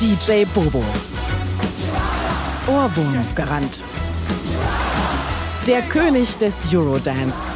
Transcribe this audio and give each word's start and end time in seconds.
DJ 0.00 0.46
Bobo. 0.54 0.82
Ohrwurm 2.66 3.22
garant. 3.34 3.82
Der 5.66 5.82
König 5.82 6.38
des 6.38 6.64
Eurodance. 6.72 7.52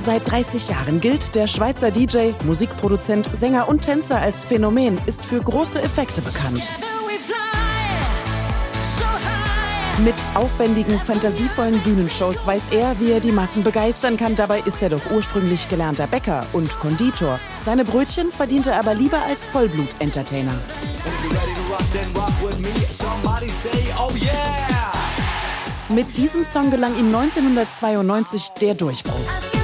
Seit 0.00 0.28
30 0.28 0.68
Jahren 0.68 1.00
gilt 1.00 1.36
der 1.36 1.46
Schweizer 1.46 1.92
DJ, 1.92 2.30
Musikproduzent, 2.44 3.30
Sänger 3.32 3.68
und 3.68 3.82
Tänzer 3.82 4.20
als 4.20 4.42
Phänomen, 4.42 4.98
ist 5.06 5.24
für 5.24 5.40
große 5.40 5.80
Effekte 5.80 6.20
bekannt. 6.20 6.68
Mit 10.04 10.14
aufwendigen, 10.34 10.96
fantasievollen 10.98 11.80
Bühnenshows 11.80 12.46
weiß 12.46 12.66
er, 12.70 12.98
wie 13.00 13.10
er 13.10 13.18
die 13.18 13.32
Massen 13.32 13.64
begeistern 13.64 14.16
kann. 14.16 14.36
Dabei 14.36 14.60
ist 14.60 14.80
er 14.80 14.90
doch 14.90 15.10
ursprünglich 15.10 15.68
gelernter 15.68 16.06
Bäcker 16.06 16.46
und 16.52 16.78
Konditor. 16.78 17.40
Seine 17.60 17.84
Brötchen 17.84 18.30
verdient 18.30 18.68
er 18.68 18.78
aber 18.78 18.94
lieber 18.94 19.20
als 19.22 19.46
Vollblut-Entertainer. 19.46 20.54
Mit 25.88 26.16
diesem 26.16 26.44
Song 26.44 26.70
gelang 26.70 26.96
ihm 26.96 27.12
1992 27.12 28.50
der 28.60 28.74
Durchbruch. 28.74 29.57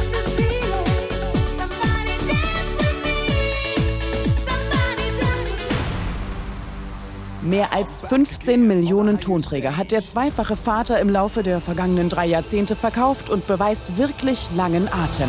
Mehr 7.44 7.74
als 7.74 8.00
15 8.00 8.66
Millionen 8.66 9.20
Tonträger 9.20 9.76
hat 9.76 9.90
der 9.90 10.02
zweifache 10.02 10.56
Vater 10.56 10.98
im 10.98 11.10
Laufe 11.10 11.42
der 11.42 11.60
vergangenen 11.60 12.08
drei 12.08 12.24
Jahrzehnte 12.24 12.74
verkauft 12.74 13.28
und 13.28 13.46
beweist 13.46 13.98
wirklich 13.98 14.48
langen 14.56 14.88
Atem. 14.90 15.28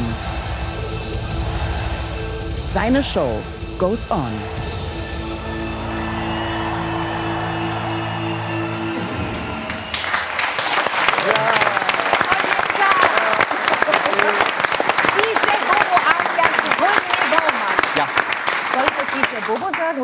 Seine 2.63 3.03
Show 3.03 3.41
goes 3.79 4.09
on. 4.09 4.54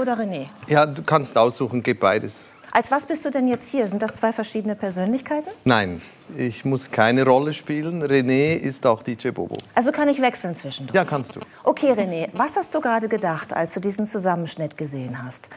Oder 0.02 0.18
René? 0.18 0.48
ja, 0.68 0.86
du 0.86 1.04
kannst 1.04 1.38
aussuchen, 1.38 1.82
gib 1.84 2.00
beides. 2.00 2.36
Als 2.74 2.90
was 2.90 3.06
bist 3.06 3.26
du 3.26 3.32
denn 3.32 3.50
jetzt 3.50 3.70
hier? 3.70 3.86
Sind 3.90 4.02
das 4.02 4.16
zwei 4.16 4.32
verschiedene 4.32 4.76
Persönlichkeiten? 4.78 5.50
Nein, 5.66 6.02
ich 6.38 6.64
muss 6.64 6.90
keine 6.90 7.26
Rolle 7.26 7.54
spielen. 7.54 8.02
René 8.02 8.56
ist 8.56 8.86
auch 8.86 9.04
DJ 9.04 9.32
Bobo. 9.32 9.56
Also 9.76 9.92
kann 9.92 10.08
ich 10.08 10.22
wechseln 10.22 10.56
zwischendurch? 10.56 10.96
Ja, 10.96 11.04
kannst 11.04 11.36
du. 11.36 11.42
Okay, 11.66 11.92
René, 11.92 12.30
was 12.32 12.56
hast 12.56 12.74
du 12.74 12.80
gerade 12.80 13.10
gedacht, 13.10 13.52
als 13.52 13.74
du 13.74 13.82
diesen 13.82 14.06
Zusammenschnitt 14.06 14.78
gesehen 14.78 15.22
hast? 15.22 15.50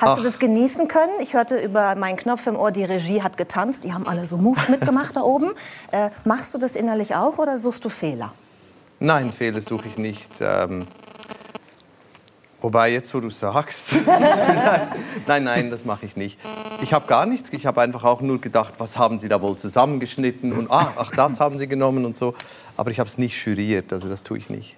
Hast 0.00 0.16
du 0.16 0.20
Ach. 0.22 0.24
das 0.24 0.40
genießen 0.40 0.88
können? 0.88 1.12
Ich 1.20 1.34
hörte 1.34 1.56
über 1.56 1.94
meinen 1.94 2.16
Knopf 2.16 2.44
im 2.48 2.56
Ohr, 2.56 2.72
die 2.72 2.82
Regie 2.84 3.22
hat 3.22 3.36
getanzt, 3.36 3.84
die 3.84 3.92
haben 3.92 4.08
alle 4.08 4.26
so 4.26 4.36
Moves 4.36 4.68
mitgemacht 4.68 5.14
da 5.14 5.20
oben. 5.20 5.52
Äh, 5.92 6.10
machst 6.24 6.52
du 6.52 6.58
das 6.58 6.74
innerlich 6.74 7.14
auch 7.14 7.38
oder 7.38 7.58
suchst 7.58 7.84
du 7.84 7.88
Fehler? 7.88 8.32
Nein, 8.98 9.30
Fehler 9.32 9.60
suche 9.60 9.86
ich 9.86 9.98
nicht. 9.98 10.28
Ähm, 10.40 10.84
wobei, 12.60 12.92
jetzt 12.92 13.14
wo 13.14 13.20
du 13.20 13.30
sagst. 13.30 13.92
nein, 15.26 15.44
nein, 15.44 15.70
das 15.70 15.84
mache 15.84 16.06
ich 16.06 16.16
nicht. 16.16 16.38
Ich 16.82 16.92
habe 16.92 17.06
gar 17.06 17.26
nichts. 17.26 17.52
Ich 17.52 17.66
habe 17.66 17.80
einfach 17.80 18.04
auch 18.04 18.20
nur 18.20 18.40
gedacht, 18.40 18.74
was 18.78 18.96
haben 18.96 19.18
Sie 19.18 19.28
da 19.28 19.40
wohl 19.42 19.56
zusammengeschnitten? 19.56 20.52
Und 20.52 20.70
ah, 20.70 20.92
ach, 20.96 21.10
das 21.12 21.40
haben 21.40 21.58
Sie 21.58 21.66
genommen 21.66 22.04
und 22.04 22.16
so. 22.16 22.34
Aber 22.76 22.90
ich 22.90 22.98
habe 22.98 23.08
es 23.08 23.18
nicht 23.18 23.44
juriert, 23.44 23.92
also 23.92 24.08
das 24.08 24.22
tue 24.22 24.38
ich 24.38 24.48
nicht. 24.48 24.74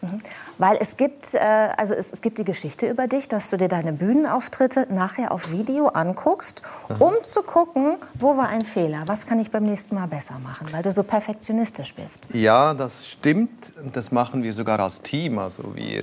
Weil 0.58 0.76
es 0.80 0.96
gibt, 0.96 1.34
äh, 1.34 1.38
also 1.38 1.94
es, 1.94 2.12
es 2.12 2.20
gibt 2.20 2.36
die 2.38 2.44
Geschichte 2.44 2.90
über 2.90 3.06
dich, 3.06 3.28
dass 3.28 3.48
du 3.50 3.56
dir 3.56 3.68
deine 3.68 3.92
Bühnenauftritte 3.92 4.88
nachher 4.90 5.30
auf 5.30 5.52
Video 5.52 5.86
anguckst, 5.86 6.62
um 6.98 7.12
zu 7.22 7.42
gucken, 7.42 7.98
wo 8.14 8.36
war 8.36 8.48
ein 8.48 8.62
Fehler, 8.62 9.04
was 9.06 9.26
kann 9.26 9.38
ich 9.38 9.52
beim 9.52 9.62
nächsten 9.62 9.94
Mal 9.94 10.08
besser 10.08 10.40
machen, 10.42 10.66
weil 10.72 10.82
du 10.82 10.90
so 10.90 11.04
perfektionistisch 11.04 11.94
bist. 11.94 12.26
Ja, 12.32 12.74
das 12.74 13.08
stimmt. 13.08 13.72
Das 13.92 14.10
machen 14.10 14.42
wir 14.42 14.52
sogar 14.52 14.80
als 14.80 15.00
Team. 15.02 15.38
Also 15.38 15.76
wir, 15.76 16.02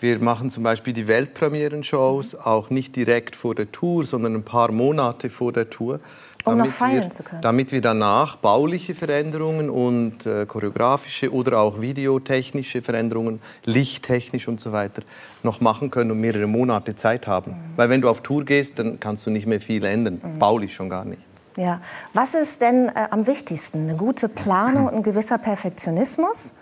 wir 0.00 0.18
machen 0.18 0.50
zum 0.50 0.62
Beispiel 0.62 0.92
die 0.92 1.08
Weltpremieren-Shows 1.08 2.34
auch 2.34 2.70
nicht 2.70 2.96
direkt 2.96 3.36
vor 3.36 3.54
der 3.54 3.72
Tour, 3.72 4.04
sondern 4.04 4.34
ein 4.34 4.44
paar 4.44 4.70
Monate 4.70 5.30
vor 5.30 5.52
der 5.52 5.70
Tour. 5.70 6.00
Um 6.44 6.58
noch 6.58 6.66
damit 6.66 6.72
feiern 6.72 7.02
wir, 7.02 7.10
zu 7.10 7.24
können. 7.24 7.42
Damit 7.42 7.72
wir 7.72 7.80
danach 7.80 8.36
bauliche 8.36 8.94
Veränderungen 8.94 9.68
und 9.68 10.26
äh, 10.26 10.46
choreografische 10.46 11.32
oder 11.32 11.58
auch 11.58 11.80
videotechnische 11.80 12.82
Veränderungen, 12.82 13.40
lichttechnisch 13.64 14.46
und 14.46 14.60
so 14.60 14.70
weiter, 14.70 15.02
noch 15.42 15.60
machen 15.60 15.90
können 15.90 16.12
und 16.12 16.20
mehrere 16.20 16.46
Monate 16.46 16.94
Zeit 16.94 17.26
haben. 17.26 17.50
Mhm. 17.50 17.56
Weil 17.74 17.88
wenn 17.88 18.00
du 18.00 18.08
auf 18.08 18.20
Tour 18.20 18.44
gehst, 18.44 18.78
dann 18.78 19.00
kannst 19.00 19.26
du 19.26 19.30
nicht 19.30 19.46
mehr 19.46 19.60
viel 19.60 19.84
ändern. 19.84 20.20
Baulich 20.38 20.72
schon 20.72 20.88
gar 20.88 21.04
nicht. 21.04 21.22
Ja. 21.56 21.80
Was 22.12 22.34
ist 22.34 22.60
denn 22.60 22.90
äh, 22.90 23.08
am 23.10 23.26
wichtigsten? 23.26 23.88
Eine 23.88 23.96
gute 23.96 24.28
Planung 24.28 24.88
ein 24.92 25.02
gewisser 25.02 25.38
Perfektionismus, 25.38 26.52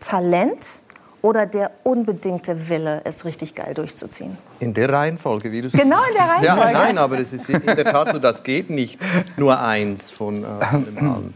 Talent 0.00 0.82
oder 1.22 1.46
der 1.46 1.70
unbedingte 1.84 2.68
Wille, 2.68 3.02
es 3.04 3.24
richtig 3.24 3.54
geil 3.54 3.74
durchzuziehen? 3.74 4.38
In 4.60 4.74
der 4.74 4.88
Reihenfolge, 4.92 5.52
wie 5.52 5.62
du 5.62 5.68
es 5.68 5.72
Genau 5.72 6.02
in 6.08 6.14
der 6.14 6.26
sagst. 6.26 6.44
Ja, 6.44 6.54
Reihenfolge. 6.54 6.78
nein, 6.78 6.98
aber 6.98 7.18
es 7.18 7.32
ist 7.32 7.48
in 7.50 7.60
der 7.64 7.84
Tat 7.84 8.12
so, 8.12 8.18
das 8.18 8.42
geht 8.42 8.70
nicht 8.70 8.98
nur 9.36 9.60
eins 9.60 10.10
von, 10.10 10.44
äh, 10.44 10.64
von 10.66 10.84
dem 10.84 10.98
allen. 11.12 11.34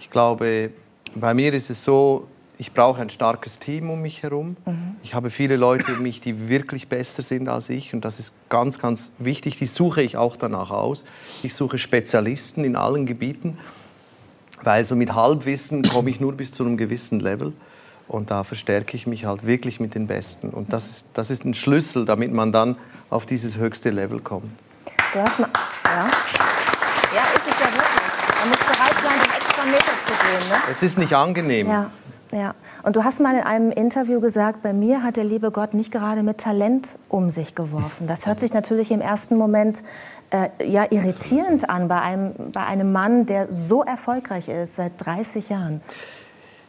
Ich 0.00 0.10
glaube, 0.10 0.70
bei 1.14 1.34
mir 1.34 1.52
ist 1.54 1.70
es 1.70 1.84
so, 1.84 2.26
ich 2.58 2.72
brauche 2.72 3.00
ein 3.00 3.10
starkes 3.10 3.58
Team 3.58 3.90
um 3.90 4.02
mich 4.02 4.22
herum. 4.22 4.56
Ich 5.02 5.14
habe 5.14 5.30
viele 5.30 5.56
Leute 5.56 5.94
um 5.94 6.02
mich, 6.02 6.20
die 6.20 6.48
wirklich 6.48 6.86
besser 6.88 7.22
sind 7.22 7.48
als 7.48 7.68
ich. 7.70 7.92
Und 7.92 8.04
das 8.04 8.20
ist 8.20 8.34
ganz, 8.50 8.78
ganz 8.78 9.10
wichtig. 9.18 9.58
Die 9.58 9.66
suche 9.66 10.02
ich 10.02 10.16
auch 10.16 10.36
danach 10.36 10.70
aus. 10.70 11.04
Ich 11.42 11.54
suche 11.54 11.78
Spezialisten 11.78 12.62
in 12.64 12.76
allen 12.76 13.06
Gebieten. 13.06 13.58
Weil 14.62 14.84
so 14.84 14.94
mit 14.94 15.12
Halbwissen 15.14 15.82
komme 15.82 16.10
ich 16.10 16.20
nur 16.20 16.34
bis 16.34 16.52
zu 16.52 16.64
einem 16.64 16.76
gewissen 16.76 17.18
Level. 17.18 17.52
Und 18.08 18.30
da 18.30 18.44
verstärke 18.44 18.96
ich 18.96 19.06
mich 19.06 19.24
halt 19.24 19.46
wirklich 19.46 19.80
mit 19.80 19.94
den 19.94 20.06
Besten. 20.06 20.50
Und 20.50 20.72
das 20.72 20.88
ist, 20.88 21.06
das 21.14 21.30
ist 21.30 21.44
ein 21.44 21.54
Schlüssel, 21.54 22.04
damit 22.04 22.32
man 22.32 22.52
dann 22.52 22.76
auf 23.10 23.26
dieses 23.26 23.56
höchste 23.56 23.90
Level 23.90 24.20
kommt. 24.20 24.50
Du 25.12 25.20
hast 25.20 25.38
mal, 25.38 25.50
ja. 25.84 26.06
ja, 27.14 27.22
ist 27.34 27.46
es 27.46 27.60
ja 27.60 27.66
wirklich. 27.66 28.02
Man 28.40 28.48
muss 28.48 28.58
bereit 28.58 28.96
sein, 29.02 29.20
den 29.22 29.36
extra 29.36 29.64
Meter 29.64 29.92
zu 30.06 30.12
gehen. 30.12 30.48
Ne? 30.50 30.56
Es 30.70 30.82
ist 30.82 30.98
nicht 30.98 31.14
angenehm. 31.14 31.68
Ja, 31.68 31.90
ja. 32.32 32.54
Und 32.82 32.96
du 32.96 33.04
hast 33.04 33.20
mal 33.20 33.34
in 33.34 33.42
einem 33.42 33.70
Interview 33.70 34.20
gesagt, 34.20 34.62
bei 34.62 34.72
mir 34.72 35.02
hat 35.02 35.16
der 35.16 35.24
liebe 35.24 35.50
Gott 35.50 35.74
nicht 35.74 35.92
gerade 35.92 36.22
mit 36.22 36.38
Talent 36.38 36.98
um 37.08 37.30
sich 37.30 37.54
geworfen. 37.54 38.06
Das 38.06 38.26
hört 38.26 38.40
sich 38.40 38.54
natürlich 38.54 38.90
im 38.90 39.00
ersten 39.00 39.36
Moment 39.36 39.82
äh, 40.30 40.48
ja, 40.64 40.86
irritierend 40.90 41.68
an 41.68 41.88
bei 41.88 42.00
einem, 42.00 42.32
bei 42.50 42.64
einem 42.64 42.90
Mann, 42.90 43.26
der 43.26 43.50
so 43.50 43.82
erfolgreich 43.82 44.48
ist 44.48 44.76
seit 44.76 44.92
30 45.04 45.50
Jahren. 45.50 45.82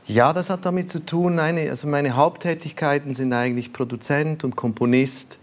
Ja, 0.05 0.33
das 0.33 0.49
hat 0.49 0.65
damit 0.65 0.89
zu 0.89 1.05
tun, 1.05 1.39
eine, 1.39 1.69
also 1.69 1.87
meine 1.87 2.15
Haupttätigkeiten 2.15 3.15
sind 3.15 3.31
eigentlich 3.31 3.71
Produzent 3.71 4.43
und 4.43 4.55
Komponist. 4.55 5.37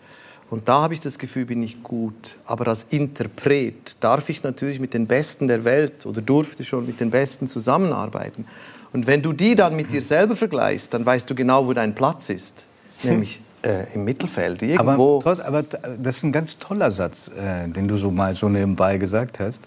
Und 0.51 0.69
da 0.69 0.83
habe 0.83 0.95
ich 0.95 1.01
das 1.01 1.19
Gefühl, 1.19 1.47
bin 1.47 1.63
ich 1.63 1.83
gut. 1.83 2.37
Aber 2.45 2.67
als 2.67 2.87
Interpret 2.91 3.97
darf 4.01 4.29
ich 4.29 4.43
natürlich 4.43 4.81
mit 4.81 4.93
den 4.93 5.07
Besten 5.07 5.49
der 5.49 5.65
Welt 5.65 6.05
oder 6.05 6.21
durfte 6.21 6.65
schon 6.65 6.87
mit 6.87 7.01
den 7.01 7.11
Besten 7.11 7.47
zusammenarbeiten. 7.47 8.45
Und 8.93 9.07
wenn 9.07 9.23
du 9.23 9.33
die 9.33 9.55
dann 9.55 9.77
mit 9.77 9.93
dir 9.93 10.03
selber 10.03 10.35
vergleichst, 10.35 10.93
dann 10.93 11.07
weißt 11.07 11.31
du 11.31 11.35
genau, 11.35 11.67
wo 11.67 11.73
dein 11.73 11.95
Platz 11.95 12.29
ist. 12.29 12.65
Nämlich 13.03 13.41
äh, 13.63 13.85
im 13.95 14.05
Mittelfeld, 14.05 14.63
Aber, 14.63 14.73
irgendwo. 14.73 15.21
trotz, 15.23 15.41
aber 15.41 15.63
das 15.63 16.17
ist 16.17 16.25
ein 16.25 16.33
ganz 16.33 16.59
toller 16.59 16.91
Satz, 16.91 17.29
äh, 17.29 17.69
den 17.69 17.87
du 17.89 17.97
so 17.97 18.11
mal 18.11 18.35
so 18.35 18.49
nebenbei 18.49 18.99
gesagt 18.99 19.39
hast. 19.39 19.63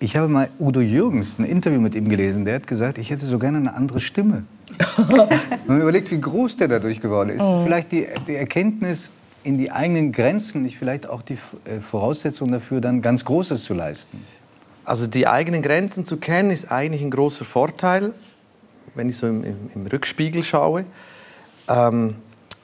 Ich 0.00 0.16
habe 0.16 0.28
mal 0.28 0.48
Udo 0.60 0.80
Jürgens 0.80 1.38
ein 1.38 1.44
Interview 1.44 1.80
mit 1.80 1.94
ihm 1.96 2.08
gelesen. 2.08 2.44
Der 2.44 2.54
hat 2.56 2.66
gesagt, 2.68 2.98
ich 2.98 3.10
hätte 3.10 3.26
so 3.26 3.38
gerne 3.38 3.58
eine 3.58 3.74
andere 3.74 3.98
Stimme. 3.98 4.44
Wenn 4.96 5.66
man 5.66 5.80
überlegt, 5.80 6.10
wie 6.12 6.20
groß 6.20 6.56
der 6.56 6.68
dadurch 6.68 7.00
geworden 7.00 7.30
ist. 7.30 7.42
Vielleicht 7.64 7.90
die, 7.90 8.06
die 8.28 8.36
Erkenntnis 8.36 9.10
in 9.42 9.58
die 9.58 9.72
eigenen 9.72 10.12
Grenzen, 10.12 10.62
nicht 10.62 10.78
vielleicht 10.78 11.08
auch 11.08 11.22
die 11.22 11.38
äh, 11.64 11.80
Voraussetzung 11.80 12.52
dafür, 12.52 12.80
dann 12.80 13.02
ganz 13.02 13.24
Großes 13.24 13.64
zu 13.64 13.74
leisten. 13.74 14.24
Also 14.84 15.06
die 15.08 15.26
eigenen 15.26 15.62
Grenzen 15.62 16.04
zu 16.04 16.18
kennen, 16.18 16.50
ist 16.50 16.70
eigentlich 16.70 17.02
ein 17.02 17.10
großer 17.10 17.44
Vorteil, 17.44 18.14
wenn 18.94 19.08
ich 19.08 19.16
so 19.16 19.26
im, 19.26 19.42
im, 19.42 19.56
im 19.74 19.86
Rückspiegel 19.86 20.44
schaue. 20.44 20.84
Ähm, 21.68 22.14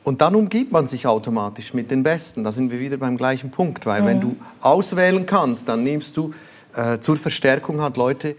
und 0.04 0.20
dann 0.20 0.34
umgibt 0.34 0.70
man 0.70 0.87
sich 0.87 1.06
automatisch 1.06 1.75
mit 1.75 1.90
den 1.90 2.02
Besten. 2.02 2.44
Da 2.44 2.52
sind 2.52 2.70
wir 2.70 2.78
wieder 2.78 2.96
beim 2.96 3.16
gleichen 3.16 3.50
Punkt, 3.50 3.87
weil 3.87 4.04
wenn 4.04 4.20
du 4.20 4.37
auswählen 4.60 5.26
kannst, 5.26 5.69
dann 5.69 5.82
nimmst 5.82 6.16
du 6.16 6.32
äh, 6.76 7.00
zur 7.00 7.17
Verstärkung 7.17 7.81
halt 7.81 7.97
Leute, 7.97 8.37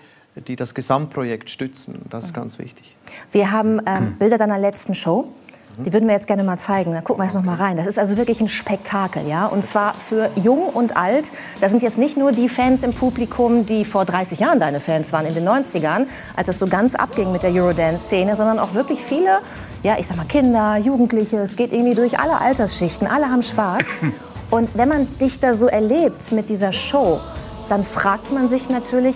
die 0.47 0.55
das 0.55 0.73
Gesamtprojekt 0.73 1.49
stützen. 1.49 2.01
Das 2.09 2.25
ist 2.25 2.33
ganz 2.33 2.59
wichtig. 2.59 2.95
Wir 3.31 3.51
haben 3.51 3.81
ähm, 3.85 4.15
Bilder 4.17 4.37
deiner 4.37 4.57
letzten 4.57 4.95
Show. 4.95 5.29
Die 5.77 5.91
würden 5.91 6.07
wir 6.07 6.15
jetzt 6.15 6.27
gerne 6.27 6.43
mal 6.45 6.57
zeigen. 6.57 6.93
Da 6.93 7.01
gucken 7.01 7.21
wir 7.21 7.25
jetzt 7.25 7.33
noch 7.33 7.43
mal 7.43 7.55
rein. 7.55 7.75
Das 7.75 7.85
ist 7.85 7.99
also 7.99 8.15
wirklich 8.15 8.39
ein 8.39 8.47
Spektakel, 8.47 9.27
ja. 9.27 9.45
Und 9.45 9.65
zwar 9.65 9.93
für 9.93 10.29
Jung 10.35 10.67
und 10.67 10.95
Alt. 10.95 11.25
Da 11.59 11.67
sind 11.67 11.83
jetzt 11.83 11.97
nicht 11.97 12.15
nur 12.15 12.31
die 12.31 12.47
Fans 12.47 12.83
im 12.83 12.93
Publikum, 12.93 13.65
die 13.65 13.83
vor 13.83 14.05
30 14.05 14.39
Jahren 14.39 14.61
deine 14.61 14.79
Fans 14.79 15.11
waren, 15.11 15.25
in 15.25 15.33
den 15.33 15.45
90ern, 15.45 16.07
als 16.37 16.47
es 16.47 16.59
so 16.59 16.67
ganz 16.67 16.95
abging 16.95 17.33
mit 17.33 17.43
der 17.43 17.51
Eurodance-Szene, 17.51 18.37
sondern 18.37 18.57
auch 18.59 18.73
wirklich 18.73 19.01
viele 19.01 19.39
ja, 19.85 19.97
ich 19.99 20.07
sag 20.07 20.17
mal 20.17 20.25
Kinder, 20.25 20.77
Jugendliche, 20.77 21.37
es 21.37 21.55
geht 21.55 21.71
irgendwie 21.71 21.93
durch 21.93 22.17
alle 22.17 22.41
Altersschichten, 22.41 23.07
alle 23.07 23.29
haben 23.29 23.43
Spaß. 23.43 23.83
Und 24.49 24.69
wenn 24.73 24.89
man 24.89 25.07
dich 25.19 25.39
da 25.39 25.53
so 25.53 25.67
erlebt 25.67 26.31
mit 26.31 26.49
dieser 26.49 26.73
Show, 26.73 27.19
dann 27.69 27.83
fragt 27.83 28.31
man 28.31 28.49
sich 28.49 28.69
natürlich, 28.69 29.15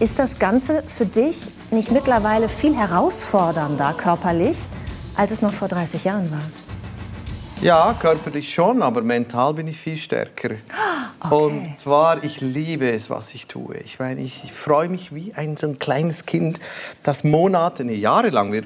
ist 0.00 0.18
das 0.18 0.38
Ganze 0.38 0.82
für 0.84 1.06
dich 1.06 1.36
nicht 1.70 1.90
mittlerweile 1.90 2.48
viel 2.48 2.74
herausfordernder 2.74 3.94
körperlich, 3.96 4.58
als 5.16 5.32
es 5.32 5.42
noch 5.42 5.52
vor 5.52 5.68
30 5.68 6.04
Jahren 6.04 6.30
war? 6.30 6.42
Ja, 7.60 7.96
körperlich 7.98 8.54
schon, 8.54 8.82
aber 8.82 9.02
mental 9.02 9.54
bin 9.54 9.66
ich 9.66 9.78
viel 9.78 9.96
stärker. 9.96 10.50
Okay. 11.20 11.34
Und 11.34 11.76
zwar, 11.76 12.22
ich 12.22 12.40
liebe 12.40 12.92
es, 12.92 13.10
was 13.10 13.34
ich 13.34 13.48
tue. 13.48 13.76
Ich 13.78 13.98
meine, 13.98 14.20
ich, 14.20 14.44
ich 14.44 14.52
freue 14.52 14.88
mich 14.88 15.12
wie 15.12 15.34
ein 15.34 15.56
so 15.56 15.66
ein 15.66 15.80
kleines 15.80 16.26
Kind, 16.26 16.60
das 17.02 17.24
Monate, 17.24 17.84
nee, 17.84 17.96
Jahre 17.96 18.30
lang, 18.30 18.52
wir 18.52 18.62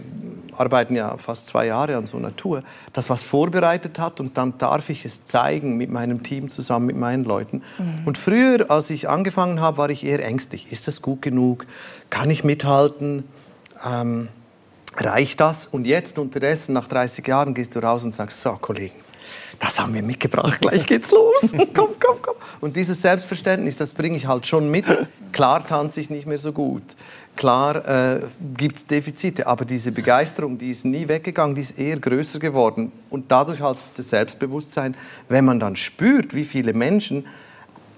arbeiten 0.56 0.94
ja 0.94 1.16
fast 1.16 1.46
zwei 1.46 1.66
Jahre 1.66 1.96
an 1.96 2.06
so 2.06 2.16
einer 2.16 2.34
Tour, 2.36 2.62
das 2.92 3.10
was 3.10 3.22
vorbereitet 3.22 3.98
hat 3.98 4.20
und 4.20 4.36
dann 4.36 4.58
darf 4.58 4.90
ich 4.90 5.04
es 5.04 5.26
zeigen 5.26 5.76
mit 5.76 5.90
meinem 5.90 6.22
Team 6.22 6.50
zusammen, 6.50 6.86
mit 6.86 6.96
meinen 6.96 7.24
Leuten. 7.24 7.62
Mhm. 7.78 8.06
Und 8.06 8.18
früher, 8.18 8.70
als 8.70 8.90
ich 8.90 9.08
angefangen 9.08 9.60
habe, 9.60 9.78
war 9.78 9.90
ich 9.90 10.04
eher 10.04 10.24
ängstlich. 10.24 10.70
Ist 10.72 10.88
das 10.88 11.02
gut 11.02 11.22
genug? 11.22 11.66
Kann 12.10 12.30
ich 12.30 12.44
mithalten? 12.44 13.24
Ähm, 13.84 14.28
reicht 14.96 15.40
das? 15.40 15.66
Und 15.66 15.86
jetzt 15.86 16.18
unterdessen, 16.18 16.72
nach 16.72 16.88
30 16.88 17.26
Jahren, 17.26 17.54
gehst 17.54 17.74
du 17.74 17.80
raus 17.80 18.04
und 18.04 18.14
sagst, 18.14 18.40
so, 18.40 18.52
Kollegen, 18.52 18.94
das 19.60 19.78
haben 19.78 19.94
wir 19.94 20.02
mitgebracht, 20.02 20.60
gleich 20.60 20.86
geht's 20.86 21.10
los. 21.10 21.52
komm, 21.74 21.90
komm, 22.00 22.16
komm. 22.20 22.34
Und 22.60 22.76
dieses 22.76 23.00
Selbstverständnis, 23.02 23.76
das 23.76 23.92
bringe 23.94 24.16
ich 24.16 24.26
halt 24.26 24.46
schon 24.46 24.70
mit. 24.70 24.84
Klar 25.32 25.66
tanze 25.66 26.00
ich 26.00 26.10
nicht 26.10 26.26
mehr 26.26 26.38
so 26.38 26.52
gut. 26.52 26.82
Klar 27.36 27.88
äh, 27.88 28.20
gibt 28.56 28.76
es 28.76 28.86
Defizite, 28.86 29.46
aber 29.46 29.64
diese 29.64 29.90
Begeisterung, 29.90 30.58
die 30.58 30.70
ist 30.70 30.84
nie 30.84 31.08
weggegangen, 31.08 31.54
die 31.54 31.62
ist 31.62 31.78
eher 31.78 31.98
größer 31.98 32.38
geworden. 32.38 32.92
Und 33.10 33.30
dadurch 33.32 33.60
halt 33.62 33.78
das 33.96 34.10
Selbstbewusstsein, 34.10 34.94
wenn 35.28 35.44
man 35.44 35.58
dann 35.58 35.76
spürt, 35.76 36.34
wie 36.34 36.44
viele 36.44 36.72
Menschen 36.72 37.24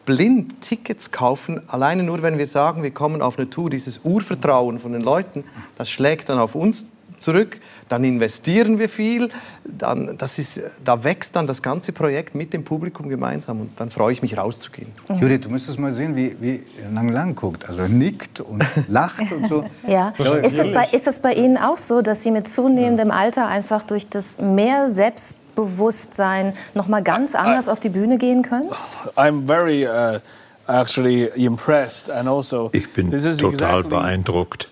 blind 0.07 0.61
Tickets 0.61 1.11
kaufen, 1.11 1.63
alleine 1.69 2.03
nur 2.03 2.23
wenn 2.23 2.39
wir 2.39 2.47
sagen, 2.47 2.83
wir 2.83 2.91
kommen 2.93 3.23
auf 3.23 3.39
eine 3.39 3.51
Tour, 3.51 3.71
dieses 3.71 4.01
Urvertrauen 4.05 4.79
von 4.79 4.93
den 4.93 5.03
Leuten, 5.03 5.45
das 5.77 5.91
schlägt 5.91 6.29
dann 6.29 6.39
auf 6.39 6.55
uns 6.55 6.87
zurück, 7.25 7.59
dann 7.89 8.05
investieren 8.05 8.79
wir 8.79 8.89
viel, 8.89 9.31
dann, 9.65 10.17
das 10.19 10.39
ist, 10.39 10.61
da 10.85 11.03
wächst 11.03 11.35
dann 11.37 11.47
das 11.47 11.63
ganze 11.63 11.93
Projekt 11.93 12.35
mit 12.35 12.53
dem 12.53 12.65
Publikum 12.65 13.09
gemeinsam 13.09 13.63
und 13.63 13.71
dann 13.81 13.91
freue 13.91 14.13
ich 14.13 14.23
mich 14.23 14.37
rauszugehen. 14.37 14.93
Mhm. 15.09 15.17
Judith, 15.17 15.41
du 15.43 15.51
müsstest 15.51 15.79
mal 15.79 15.93
sehen, 15.93 16.15
wie, 16.15 16.37
wie 16.41 16.63
Lang 16.93 17.09
Lang 17.11 17.35
guckt, 17.35 17.69
also 17.69 17.87
nickt 17.89 18.41
und 18.41 18.65
lacht 18.89 19.33
und 19.33 19.49
so. 19.49 19.65
Ja. 19.87 20.11
Ist 20.43 20.59
das, 20.59 20.73
bei, 20.73 20.89
ist 20.93 21.07
das 21.07 21.19
bei 21.19 21.33
Ihnen 21.33 21.57
auch 21.57 21.79
so, 21.79 22.03
dass 22.03 22.23
Sie 22.23 22.31
mit 22.31 22.49
zunehmendem 22.49 23.11
Alter 23.11 23.47
einfach 23.47 23.83
durch 23.83 24.09
das 24.09 24.41
mehr 24.41 24.89
Selbstbewusstsein 24.89 26.53
noch 26.75 26.89
mal 26.89 27.03
ganz 27.03 27.35
anders 27.35 27.69
auf 27.69 27.81
die 27.81 27.89
Bühne 27.89 28.19
gehen 28.19 28.43
können? 28.43 28.71
I'm 29.17 29.47
very 29.47 29.87
uh, 29.87 30.19
actually 30.67 31.31
impressed 31.37 32.11
and 32.11 32.29
also 32.29 32.71
ich 32.73 32.93
bin 32.93 33.11
total 33.11 33.53
exactly, 33.53 33.89
beeindruckt 33.89 34.69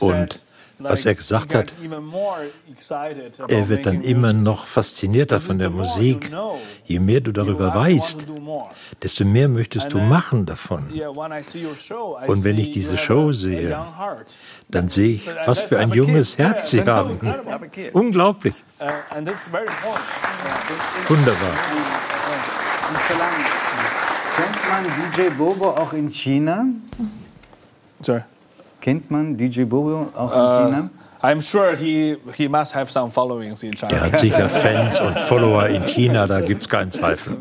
uh, 0.00 0.06
und 0.06 0.44
was 0.78 1.06
er 1.06 1.14
gesagt 1.14 1.54
hat, 1.54 1.72
er 3.48 3.68
wird 3.68 3.86
dann 3.86 4.00
immer 4.00 4.32
noch 4.32 4.66
faszinierter 4.66 5.40
von 5.40 5.58
der 5.58 5.70
Musik. 5.70 6.30
Je 6.84 6.98
mehr 6.98 7.20
du 7.20 7.32
darüber 7.32 7.74
weißt, 7.74 8.26
desto 9.02 9.24
mehr 9.24 9.48
möchtest 9.48 9.92
du 9.92 9.98
machen 9.98 10.46
davon. 10.46 10.88
Und 12.26 12.44
wenn 12.44 12.58
ich 12.58 12.70
diese 12.70 12.98
Show 12.98 13.32
sehe, 13.32 13.76
dann 14.68 14.88
sehe 14.88 15.14
ich, 15.14 15.28
was 15.46 15.60
für 15.60 15.78
ein 15.78 15.90
junges 15.90 16.38
Herz 16.38 16.70
sie 16.70 16.84
haben. 16.84 17.18
Unglaublich. 17.92 18.54
Uh, 18.80 18.84
Wunderbar. 21.08 21.54
Kennt 24.36 24.68
man 24.68 24.84
DJ 24.84 25.30
Bobo 25.30 25.70
auch 25.70 25.92
in 25.92 26.08
China? 26.08 26.66
Sorry. 28.00 28.22
Kennt 28.84 29.10
man 29.10 29.34
DJ 29.34 29.64
Bobo 29.64 30.10
auch 30.14 30.30
in 30.30 30.38
uh, 30.38 30.70
China? 30.70 30.90
I'm 31.22 31.40
sure 31.40 31.74
he, 31.74 32.18
he 32.36 32.48
must 32.48 32.74
have 32.74 32.92
some 32.92 33.10
followings 33.10 33.62
in 33.62 33.72
China. 33.72 33.94
Er 33.94 34.00
hat 34.02 34.18
sicher 34.18 34.46
Fans 34.46 35.00
und 35.00 35.18
Follower 35.20 35.68
in 35.68 35.86
China, 35.86 36.26
da 36.26 36.42
gibt 36.42 36.60
es 36.60 36.68
keinen 36.68 36.90
Zweifel. 36.90 37.38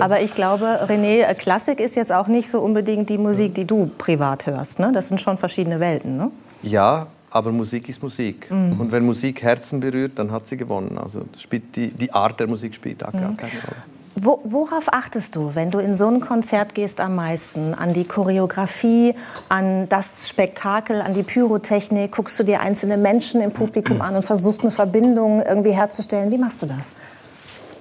Aber 0.00 0.20
ich 0.20 0.34
glaube, 0.34 0.80
René, 0.88 1.32
Klassik 1.34 1.78
ist 1.78 1.94
jetzt 1.94 2.10
auch 2.10 2.26
nicht 2.26 2.50
so 2.50 2.58
unbedingt 2.58 3.08
die 3.08 3.18
Musik, 3.18 3.54
die 3.54 3.66
du 3.66 3.88
privat 3.96 4.46
hörst. 4.46 4.80
Ne? 4.80 4.90
Das 4.92 5.06
sind 5.06 5.20
schon 5.20 5.38
verschiedene 5.38 5.78
Welten. 5.78 6.16
Ne? 6.16 6.32
Ja, 6.62 7.06
aber 7.30 7.52
Musik 7.52 7.88
ist 7.88 8.02
Musik. 8.02 8.50
Mhm. 8.50 8.80
Und 8.80 8.90
wenn 8.90 9.06
Musik 9.06 9.42
Herzen 9.42 9.78
berührt, 9.78 10.18
dann 10.18 10.32
hat 10.32 10.48
sie 10.48 10.56
gewonnen. 10.56 10.98
Also 10.98 11.22
spielt 11.38 11.76
die, 11.76 11.94
die 11.94 12.12
Art 12.12 12.40
der 12.40 12.48
Musik 12.48 12.74
spielt 12.74 13.00
da 13.00 13.12
gar 13.12 13.30
mhm. 13.30 13.36
keine 13.36 13.52
Rolle. 13.52 13.93
Wo, 14.16 14.40
worauf 14.44 14.92
achtest 14.92 15.34
du, 15.34 15.54
wenn 15.54 15.72
du 15.72 15.80
in 15.80 15.96
so 15.96 16.06
ein 16.06 16.20
Konzert 16.20 16.74
gehst 16.74 17.00
am 17.00 17.16
meisten? 17.16 17.74
An 17.74 17.92
die 17.92 18.04
Choreografie, 18.04 19.14
an 19.48 19.88
das 19.88 20.28
Spektakel, 20.28 21.00
an 21.00 21.14
die 21.14 21.24
Pyrotechnik? 21.24 22.12
Guckst 22.12 22.38
du 22.38 22.44
dir 22.44 22.60
einzelne 22.60 22.96
Menschen 22.96 23.40
im 23.40 23.52
Publikum 23.52 24.00
an 24.00 24.14
und 24.14 24.24
versuchst 24.24 24.62
eine 24.62 24.70
Verbindung 24.70 25.42
irgendwie 25.42 25.72
herzustellen? 25.72 26.30
Wie 26.30 26.38
machst 26.38 26.62
du 26.62 26.66
das? 26.66 26.92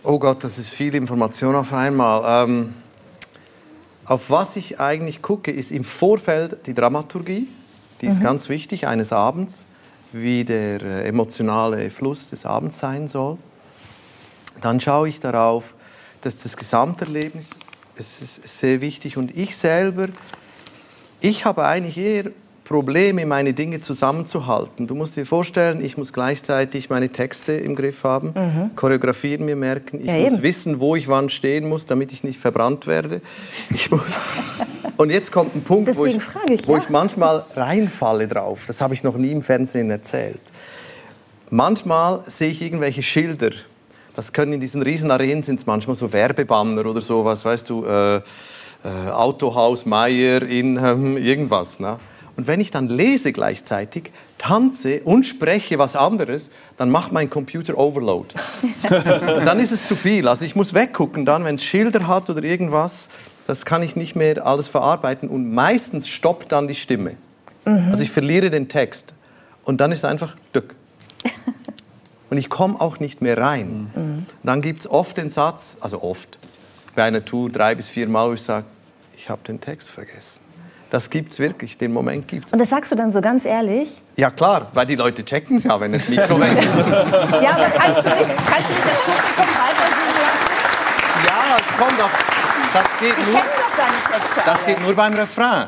Oh 0.04 0.18
Gott, 0.18 0.44
das 0.44 0.58
ist 0.58 0.72
viel 0.72 0.96
Information 0.96 1.56
auf 1.56 1.72
einmal. 1.72 2.46
Ähm, 2.50 2.74
auf 4.06 4.32
was 4.32 4.56
ich 4.56 4.80
eigentlich 4.80 5.22
gucke, 5.22 5.52
ist 5.52 5.72
im 5.72 5.84
Vorfeld 5.84 6.66
die 6.66 6.74
Dramaturgie. 6.74 7.48
Die 8.02 8.08
ist 8.08 8.20
mhm. 8.20 8.24
ganz 8.24 8.50
wichtig 8.50 8.88
eines 8.88 9.14
Abends, 9.14 9.66
wie 10.12 10.44
der 10.44 10.82
äh, 10.82 11.08
emotionale 11.08 11.92
Fluss 11.92 12.28
des 12.28 12.46
Abends 12.46 12.80
sein 12.80 13.08
soll. 13.08 13.38
Dann 14.62 14.80
schaue 14.80 15.10
ich 15.10 15.20
darauf, 15.20 15.76
dass 16.24 16.38
das 16.38 16.58
Gesamterlebnis 16.58 17.52
es 17.98 18.22
ist 18.22 18.60
sehr 18.60 18.82
wichtig. 18.82 19.18
Und 19.18 19.36
ich 19.36 19.56
selber, 19.56 20.08
ich 21.22 21.46
habe 21.46 21.66
eigentlich 21.66 21.98
eher 21.98 22.32
Probleme, 22.64 23.26
meine 23.26 23.54
Dinge 23.54 23.82
zusammenzuhalten. 23.82 24.88
Du 24.88 24.96
musst 24.96 25.18
dir 25.18 25.26
vorstellen, 25.26 25.84
ich 25.84 25.98
muss 25.98 26.14
gleichzeitig 26.14 26.90
meine 26.90 27.10
Texte 27.10 27.54
im 27.54 27.76
Griff 27.76 28.04
haben, 28.04 28.28
mhm. 28.34 28.76
Choreografien 28.76 29.44
mir 29.44 29.58
merken. 29.58 30.00
Ich 30.00 30.06
ja, 30.06 30.14
muss 30.14 30.34
eben. 30.34 30.44
wissen, 30.44 30.80
wo 30.80 30.96
ich 30.96 31.08
wann 31.08 31.30
stehen 31.30 31.68
muss, 31.68 31.86
damit 31.86 32.14
ich 32.14 32.24
nicht 32.24 32.40
verbrannt 32.40 32.88
werde. 32.88 33.22
Ich 33.70 33.92
muss 33.92 34.02
Und 34.98 35.10
jetzt 35.10 35.32
kommt 35.32 35.56
ein 35.56 35.64
Punkt, 35.64 35.96
wo, 35.98 36.06
ich, 36.06 36.16
ich, 36.16 36.68
wo 36.68 36.76
ja. 36.76 36.82
ich 36.82 36.90
manchmal 36.90 37.44
reinfalle 37.56 38.28
drauf. 38.28 38.64
Das 38.68 38.80
habe 38.80 38.94
ich 38.94 39.04
noch 39.04 39.18
nie 39.18 39.32
im 39.32 39.42
Fernsehen 39.42 39.90
erzählt. 39.90 40.40
Manchmal 41.50 42.22
sehe 42.28 42.50
ich 42.50 42.62
irgendwelche 42.62 43.02
Schilder 43.04 43.50
das 44.16 44.34
können 44.34 44.54
in 44.54 44.62
diesen 44.62 44.82
riesen 44.82 45.12
Arenen 45.12 45.44
sind 45.44 45.60
es 45.60 45.66
manchmal 45.66 45.96
so 45.96 46.12
Werbebanner 46.12 46.86
oder 46.86 47.02
sowas, 47.02 47.46
weißt 47.46 47.70
du, 47.70 47.86
äh, 47.86 48.18
äh, 48.18 48.22
Autohaus 49.12 49.86
Meier 49.86 50.42
in 50.44 50.78
ähm, 50.78 51.18
irgendwas. 51.18 51.80
Ne? 51.80 52.00
Und 52.36 52.48
wenn 52.48 52.60
ich 52.60 52.72
dann 52.72 52.90
lese 52.90 53.32
gleichzeitig, 53.32 54.12
tanze 54.38 55.02
und 55.02 55.26
spreche 55.26 55.78
was 55.78 55.96
anderes, 55.96 56.50
dann 56.78 56.90
macht 56.90 57.12
mein 57.12 57.30
Computer 57.30 57.78
Overload. 57.78 58.30
dann 59.46 59.60
ist 59.60 59.72
es 59.72 59.86
zu 59.86 59.96
viel. 59.96 60.28
Also 60.28 60.44
ich 60.44 60.56
muss 60.56 60.74
weggucken 60.74 61.26
dann, 61.26 61.46
wenn 61.46 61.56
es 61.56 61.64
Schilder 61.64 62.08
hat 62.08 62.30
oder 62.30 62.44
irgendwas, 62.44 63.08
das 63.48 63.66
kann 63.66 63.84
ich 63.84 63.96
nicht 63.96 64.16
mehr 64.16 64.46
alles 64.46 64.68
verarbeiten 64.68 65.30
und 65.30 65.54
meistens 65.54 66.08
stoppt 66.08 66.52
dann 66.52 66.68
die 66.68 66.76
Stimme. 66.76 67.16
Mhm. 67.66 67.90
Also 67.92 68.04
ich 68.04 68.12
verliere 68.12 68.50
den 68.50 68.68
Text 68.68 69.14
und 69.64 69.80
dann 69.80 69.92
ist 69.92 70.00
es 70.00 70.06
einfach 70.06 70.36
dück 70.54 70.76
und 72.34 72.40
ich 72.40 72.50
komme 72.50 72.82
auch 72.82 73.00
nicht 73.00 73.22
mehr 73.22 73.38
rein. 73.38 73.92
Mhm. 73.94 74.26
Dann 74.42 74.64
gibt 74.64 74.80
es 74.82 74.90
oft 74.90 75.18
den 75.18 75.30
Satz, 75.30 75.78
also 75.82 76.02
oft, 76.02 76.40
bei 76.96 77.04
einer 77.04 77.24
Tour 77.24 77.52
drei 77.52 77.76
bis 77.76 77.90
vier 77.90 78.08
Mal, 78.08 78.28
wo 78.28 78.34
ich 78.34 78.42
sage, 78.42 78.66
ich 79.16 79.30
habe 79.30 79.44
den 79.48 79.62
Text 79.62 79.92
vergessen. 79.92 80.42
Das 80.90 81.12
gibt 81.12 81.34
es 81.34 81.38
wirklich, 81.38 81.78
den 81.78 81.94
Moment 81.94 82.28
gibt 82.28 82.48
es. 82.48 82.54
Und 82.54 82.58
das 82.58 82.72
sagst 82.72 82.92
du 82.92 82.96
dann 82.96 83.12
so 83.12 83.22
ganz 83.22 83.46
ehrlich? 83.46 84.02
Ja 84.16 84.32
klar, 84.32 84.72
weil 84.74 84.88
die 84.88 84.96
Leute 84.96 85.24
checken 85.24 85.58
es 85.58 85.64
ja, 85.66 85.80
wenn 85.80 85.92
das 85.92 86.10
Mikro 86.10 86.40
weg 86.40 86.58
ist. 86.58 86.66
ja, 86.66 87.52
aber 87.52 87.70
kannst 87.70 88.04
du, 88.04 88.10
nicht, 88.10 88.32
kannst 88.48 88.70
du 88.70 88.74
nicht 88.74 88.88
das 88.88 89.00
Publikum 89.06 89.54
weitersingen 89.54 90.18
lassen? 90.26 90.50
Ja, 91.28 91.58
es 91.60 91.78
kommt 91.78 92.00
doch. 92.00 92.10
Das 92.74 93.00
geht 93.00 93.28
nur, 93.28 93.36
doch 93.36 93.78
deine 93.78 94.22
Texte 94.24 94.42
das 94.44 94.66
geht 94.66 94.82
nur 94.82 94.96
beim 94.96 95.14
Refrain. 95.14 95.68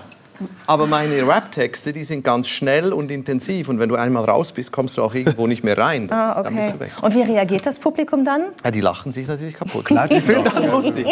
Aber 0.65 0.87
meine 0.87 1.27
Rap-Texte, 1.27 1.93
die 1.93 2.03
sind 2.03 2.23
ganz 2.23 2.47
schnell 2.47 2.93
und 2.93 3.11
intensiv. 3.11 3.69
Und 3.69 3.79
wenn 3.79 3.89
du 3.89 3.95
einmal 3.95 4.25
raus 4.25 4.51
bist, 4.51 4.71
kommst 4.71 4.97
du 4.97 5.03
auch 5.03 5.13
irgendwo 5.13 5.47
nicht 5.47 5.63
mehr 5.63 5.77
rein. 5.77 6.07
Das, 6.07 6.37
ah, 6.37 6.41
okay. 6.41 6.73
Und 7.01 7.15
wie 7.15 7.21
reagiert 7.21 7.65
das 7.65 7.79
Publikum 7.79 8.25
dann? 8.25 8.45
Ja, 8.63 8.71
die 8.71 8.81
lachen 8.81 9.11
sich 9.11 9.27
natürlich 9.27 9.55
kaputt. 9.55 9.85
Klar, 9.85 10.07
die 10.07 10.21
finden 10.21 10.45
das 10.53 10.65
lustig. 10.65 11.05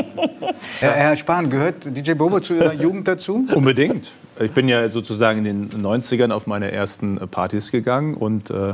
Herr, 0.80 0.92
Herr 0.92 1.16
Spahn, 1.16 1.50
gehört 1.50 1.96
DJ 1.96 2.14
Bobo 2.14 2.40
zu 2.40 2.56
Ihrer 2.56 2.74
Jugend 2.74 3.08
dazu? 3.08 3.46
Unbedingt. 3.54 4.10
Ich 4.40 4.52
bin 4.52 4.68
ja 4.68 4.90
sozusagen 4.90 5.46
in 5.46 5.70
den 5.70 5.84
90ern 5.84 6.32
auf 6.32 6.48
meine 6.48 6.72
ersten 6.72 7.18
Partys 7.30 7.72
gegangen 7.72 8.16
und 8.16 8.50
äh, 8.50 8.74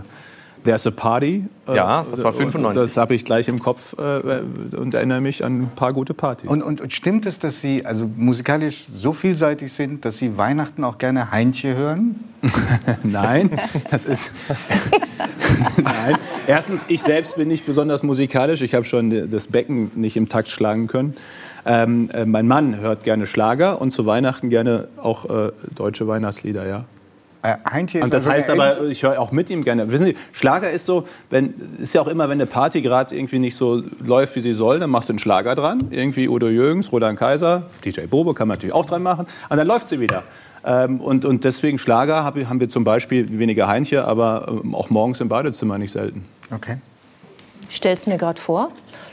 There's 0.64 0.86
a 0.86 0.92
Party. 0.92 1.46
Äh, 1.68 1.76
ja, 1.76 2.06
das 2.10 2.24
war 2.24 2.34
95. 2.34 2.82
Das 2.82 2.98
habe 2.98 3.16
ich 3.16 3.26
gleich 3.26 3.48
im 3.48 3.60
Kopf 3.60 3.96
äh, 3.98 4.42
und 4.76 4.94
erinnere 4.94 5.22
mich 5.22 5.44
an 5.44 5.62
ein 5.62 5.72
paar 5.76 5.94
gute 5.94 6.14
Partys. 6.14 6.50
Und, 6.50 6.62
und, 6.62 6.92
stimmt 6.94 7.26
es, 7.26 7.40
dass 7.40 7.62
Sie 7.62 7.86
also 7.86 8.10
musikalisch 8.18 8.86
so 8.86 9.14
vielseitig 9.14 9.72
sind, 9.72 10.06
dass 10.06 10.18
Sie 10.18 10.38
Weihnachten 10.38 10.84
auch 10.84 10.98
gerne 10.98 11.32
Heinche 11.32 11.76
hören? 11.76 12.16
Nein, 13.04 13.52
das 13.90 14.06
ist. 14.06 14.32
Nein. 15.78 16.18
Erstens, 16.48 16.86
ich 16.88 17.02
selbst 17.02 17.36
bin 17.36 17.48
nicht 17.48 17.66
besonders 17.66 18.04
musikalisch. 18.04 18.62
Ich 18.62 18.74
habe 18.74 18.86
schon 18.86 19.30
das 19.30 19.48
Becken 19.48 19.92
nicht 19.96 20.18
im 20.18 20.30
Takt 20.30 20.50
schlagen 20.50 20.88
können. 20.88 21.16
Ähm, 21.66 22.10
äh, 22.14 22.26
mein 22.26 22.48
Mann 22.48 22.80
hört 22.80 23.04
gerne 23.04 23.28
Schlager 23.28 23.82
und 23.82 23.92
zu 23.92 24.06
Weihnachten 24.06 24.50
gerne 24.50 24.88
auch 24.98 25.26
äh, 25.30 25.52
deutsche 25.76 26.08
Weihnachtslieder, 26.08 26.68
ja. 26.68 26.86
Äh, 27.42 27.56
und 28.02 28.14
das 28.14 28.26
also 28.26 28.32
heißt 28.32 28.50
aber, 28.50 28.88
ich 28.90 29.04
höre 29.04 29.20
auch 29.20 29.32
mit 29.32 29.50
ihm 29.50 29.64
gerne. 29.64 29.90
Wissen 29.90 30.08
Sie, 30.08 30.16
Schlager 30.34 30.70
ist 30.70 30.86
so, 30.86 31.08
wenn, 31.30 31.54
ist 31.82 31.94
ja 31.94 32.02
auch 32.02 32.08
immer, 32.08 32.28
wenn 32.28 32.40
eine 32.40 32.46
Party 32.46 32.82
gerade 32.82 33.16
irgendwie 33.16 33.40
nicht 33.40 33.56
so 33.56 33.82
läuft, 34.04 34.36
wie 34.36 34.42
sie 34.42 34.54
soll, 34.54 34.80
dann 34.80 34.90
machst 34.90 35.08
du 35.08 35.14
einen 35.14 35.20
Schlager 35.20 35.56
dran. 35.56 35.88
Irgendwie 35.90 36.28
Udo 36.28 36.50
Jürgens, 36.50 36.92
Roland 36.92 37.18
Kaiser, 37.18 37.64
DJ 37.86 38.02
Bobo 38.02 38.34
kann 38.34 38.48
man 38.50 38.56
natürlich 38.56 38.76
auch 38.76 38.86
dran 38.86 39.04
machen. 39.04 39.26
Und 39.50 39.58
dann 39.58 39.68
läuft 39.68 39.88
sie 39.88 40.02
wieder. 40.02 40.24
Ähm, 40.66 41.00
und, 41.00 41.24
und 41.24 41.46
deswegen 41.46 41.80
Schlager 41.80 42.26
haben 42.26 42.60
wir 42.60 42.70
zum 42.70 42.84
Beispiel 42.84 43.40
weniger 43.40 43.68
Heinche, 43.68 44.06
aber 44.06 44.62
ähm, 44.64 44.76
auch 44.76 44.90
morgens 44.90 45.22
im 45.22 45.30
Badezimmer 45.30 45.78
nicht 45.78 45.92
selten. 45.92 46.26
Okay. 46.52 46.78
Ich 47.70 47.76
stell's 47.76 48.08
mir 48.08 48.18
gerade 48.18 48.42
vor. 48.42 48.72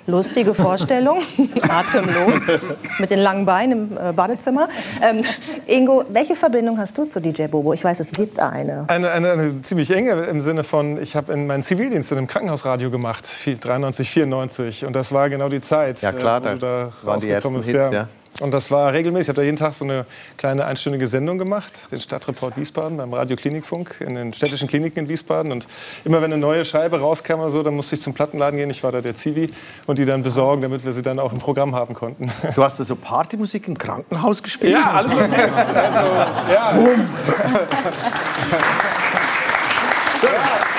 Lustige 0.09 0.55
Vorstellung, 0.55 1.23
atemlos, 1.69 2.61
mit 3.01 3.11
den 3.11 3.19
langen 3.19 3.45
Beinen 3.45 3.91
im 3.91 3.99
äh, 3.99 4.13
Badezimmer. 4.13 4.69
Ähm, 5.03 5.25
Ingo, 5.67 6.05
welche 6.11 6.37
Verbindung 6.37 6.79
hast 6.79 6.97
du 6.97 7.05
zu 7.07 7.21
DJ 7.21 7.49
Bobo? 7.49 7.73
Ich 7.73 7.83
weiß, 7.83 7.99
es 7.99 8.13
gibt 8.13 8.39
eine. 8.39 8.85
Eine, 8.89 9.11
eine, 9.11 9.33
eine 9.33 9.63
ziemlich 9.63 9.91
enge 9.91 10.13
im 10.27 10.41
Sinne 10.41 10.63
von, 10.63 11.03
ich 11.03 11.17
habe 11.17 11.37
meinen 11.37 11.65
Zivildienst 11.65 12.13
in 12.13 12.19
einem 12.19 12.29
Krankenhausradio 12.29 12.91
gemacht, 12.93 13.29
93, 13.45 14.09
94. 14.09 14.87
Und 14.87 14.95
das 14.95 15.11
war 15.11 15.29
genau 15.29 15.49
die 15.49 15.61
Zeit, 15.61 16.01
ja, 16.03 16.13
klar, 16.13 16.45
äh, 16.45 16.55
wo 16.55 16.59
da 16.59 16.93
waren 17.03 17.19
die 17.19 17.29
ersten 17.29 17.61
Hits, 17.61 17.91
ja. 17.91 18.09
Und 18.41 18.51
das 18.51 18.71
war 18.71 18.93
regelmäßig. 18.93 19.27
Ich 19.27 19.29
habe 19.31 19.37
da 19.37 19.43
jeden 19.43 19.57
Tag 19.57 19.75
so 19.75 19.85
eine 19.85 20.05
kleine 20.37 20.67
einstündige 20.67 21.07
Sendung 21.07 21.39
gemacht, 21.39 21.73
den 21.91 22.01
Stadtreport 22.01 22.57
Wiesbaden 22.57 22.99
beim 22.99 23.13
Radio 23.15 23.37
Klinikfunk 23.37 23.97
in 24.01 24.15
den 24.15 24.35
städtischen 24.35 24.69
Kliniken 24.69 25.05
in 25.05 25.09
Wiesbaden. 25.09 25.53
Und 25.53 25.67
immer 26.05 26.21
wenn 26.21 26.33
eine 26.33 26.41
neue 26.41 26.65
Scheibe 26.65 27.01
rauskam 27.01 27.41
oder 27.41 27.51
so, 27.51 27.63
dann 27.63 27.75
musste 27.75 27.95
ich 27.95 28.03
zum 28.03 28.13
Plattenladen 28.13 28.59
gehen. 28.59 28.69
Ich 28.69 28.83
war 28.83 28.93
da 28.93 29.01
der 29.01 29.15
Zivi 29.15 29.53
und 29.87 29.99
die 29.99 30.05
dann 30.05 30.23
besorgen, 30.23 30.63
damit 30.63 30.85
wir 30.85 30.93
sie 30.93 31.03
dann 31.03 31.19
auch 31.19 31.33
im 31.33 31.39
Programm 31.39 31.75
haben 31.75 31.95
konnten. 31.95 32.31
Du 32.55 32.63
hast 32.63 32.79
da 32.79 32.85
so 32.85 32.97
Partymusik 32.97 33.69
im 33.69 33.79
Krankenhaus 33.79 34.43
gespielt? 34.43 34.73
Ja, 34.73 34.91
alles 34.93 35.17
was 35.17 35.33
hilft. 35.33 35.57
Also, 35.57 36.07
ja. 36.53 36.53
ja. 36.53 36.71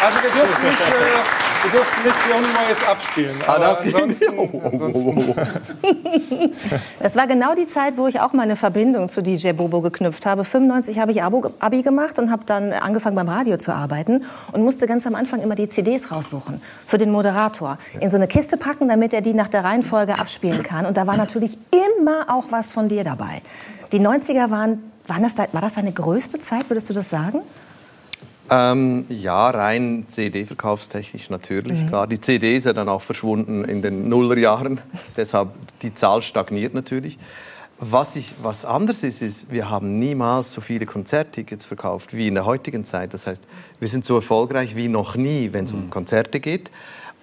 Also 0.05 0.21
wir 0.21 0.29
dürfen 0.29 0.63
nicht... 0.63 0.79
Äh, 0.79 1.46
wir 1.63 1.71
durften 1.71 2.03
nicht 2.03 2.17
Young 2.31 2.41
Neues 2.53 2.83
abspielen. 2.87 3.37
Ah, 3.47 3.59
das 3.59 3.81
ansonsten, 3.81 4.37
oh, 4.37 4.49
oh, 4.51 4.71
oh, 4.93 5.35
das 6.99 7.15
war 7.15 7.27
genau 7.27 7.55
die 7.55 7.67
Zeit, 7.67 7.97
wo 7.97 8.07
ich 8.07 8.19
auch 8.19 8.33
meine 8.33 8.55
Verbindung 8.55 9.09
zu 9.09 9.21
DJ 9.21 9.51
Bobo 9.51 9.81
geknüpft 9.81 10.25
habe. 10.25 10.43
95 10.43 10.99
habe 10.99 11.11
ich 11.11 11.23
Abi 11.23 11.81
gemacht 11.81 12.19
und 12.19 12.31
habe 12.31 12.43
dann 12.45 12.73
angefangen 12.73 13.15
beim 13.15 13.29
Radio 13.29 13.57
zu 13.57 13.73
arbeiten 13.73 14.23
und 14.51 14.63
musste 14.63 14.87
ganz 14.87 15.07
am 15.07 15.15
Anfang 15.15 15.41
immer 15.41 15.55
die 15.55 15.69
CDs 15.69 16.11
raussuchen 16.11 16.61
für 16.85 16.97
den 16.97 17.11
Moderator. 17.11 17.77
In 17.99 18.09
so 18.09 18.17
eine 18.17 18.27
Kiste 18.27 18.57
packen, 18.57 18.87
damit 18.87 19.13
er 19.13 19.21
die 19.21 19.33
nach 19.33 19.47
der 19.47 19.63
Reihenfolge 19.63 20.19
abspielen 20.19 20.63
kann. 20.63 20.85
Und 20.85 20.97
da 20.97 21.07
war 21.07 21.17
natürlich 21.17 21.57
immer 21.71 22.25
auch 22.27 22.45
was 22.49 22.71
von 22.71 22.87
dir 22.89 23.03
dabei. 23.03 23.41
Die 23.91 23.99
90er 23.99 24.49
waren, 24.49 24.91
waren 25.07 25.23
das, 25.23 25.37
war 25.37 25.61
das 25.61 25.75
deine 25.75 25.91
größte 25.91 26.39
Zeit, 26.39 26.69
würdest 26.69 26.89
du 26.89 26.93
das 26.93 27.09
sagen? 27.09 27.41
Ähm, 28.49 29.05
ja, 29.09 29.49
rein 29.49 30.05
CD-verkaufstechnisch 30.07 31.29
natürlich, 31.29 31.83
mhm. 31.83 31.87
klar. 31.87 32.07
Die 32.07 32.21
CD 32.21 32.55
ist 32.55 32.65
ja 32.65 32.73
dann 32.73 32.87
auch 32.89 33.01
verschwunden 33.01 33.65
in 33.65 33.81
den 33.81 34.07
Nullerjahren, 34.09 34.79
deshalb 35.17 35.49
die 35.81 35.93
Zahl 35.93 36.21
stagniert 36.21 36.73
natürlich. 36.73 37.17
Was, 37.79 38.15
ich, 38.15 38.33
was 38.41 38.65
anders 38.65 39.03
ist, 39.03 39.21
ist, 39.21 39.51
wir 39.51 39.69
haben 39.69 39.99
niemals 39.99 40.51
so 40.51 40.61
viele 40.61 40.87
Konzerttickets 40.87 41.63
verkauft 41.65 42.15
wie 42.15 42.27
in 42.27 42.33
der 42.33 42.45
heutigen 42.45 42.85
Zeit. 42.85 43.13
Das 43.13 43.27
heißt, 43.27 43.43
wir 43.79 43.87
sind 43.87 44.03
so 44.03 44.15
erfolgreich 44.15 44.75
wie 44.75 44.87
noch 44.87 45.15
nie, 45.15 45.53
wenn 45.53 45.65
es 45.65 45.73
um 45.73 45.85
mhm. 45.85 45.89
Konzerte 45.91 46.39
geht. 46.39 46.71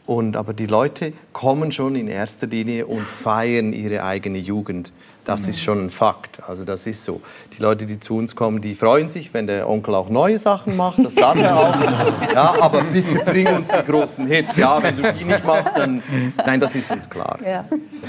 Und, 0.07 0.37
aber 0.37 0.53
die 0.53 0.67
Leute 0.67 1.13
kommen 1.33 1.73
schon 1.73 1.97
in 1.97 2.09
erster 2.09 2.47
Linie 2.47 2.87
und 2.87 3.07
feiern 3.07 3.73
ihre 3.73 4.05
eigene 4.05 4.39
Jugend. 4.39 4.93
Das 5.25 5.49
ist 5.49 5.61
schon 5.61 5.87
ein 5.87 5.91
Fakt. 5.91 6.47
Also 6.47 6.65
das 6.65 6.87
ist 6.87 7.03
so. 7.03 7.23
Die 7.57 7.63
Leute, 7.63 7.87
die 7.87 7.99
zu 7.99 8.17
uns 8.17 8.37
kommen, 8.37 8.61
die 8.61 8.75
freuen 8.75 9.09
sich, 9.09 9.33
wenn 9.33 9.47
der 9.47 9.69
Onkel 9.69 9.95
auch 9.95 10.11
neue 10.11 10.39
Sachen 10.39 10.77
macht. 10.77 10.99
Das 11.03 11.15
darf 11.15 11.37
er 11.37 11.57
auch. 11.57 11.75
Ja, 12.35 12.55
aber 12.61 12.83
bitte 12.83 13.25
bring 13.25 13.47
uns 13.47 13.69
die 13.69 13.91
großen 13.91 14.27
Hits. 14.27 14.57
Ja, 14.57 14.83
wenn 14.83 14.97
du 14.97 15.13
die 15.13 15.25
nicht 15.25 15.45
machst, 15.45 15.77
dann 15.77 16.03
nein, 16.37 16.61
das 16.61 16.75
ist 16.75 16.91
uns 16.91 17.09
klar. 17.09 17.39
Ja. 17.45 17.65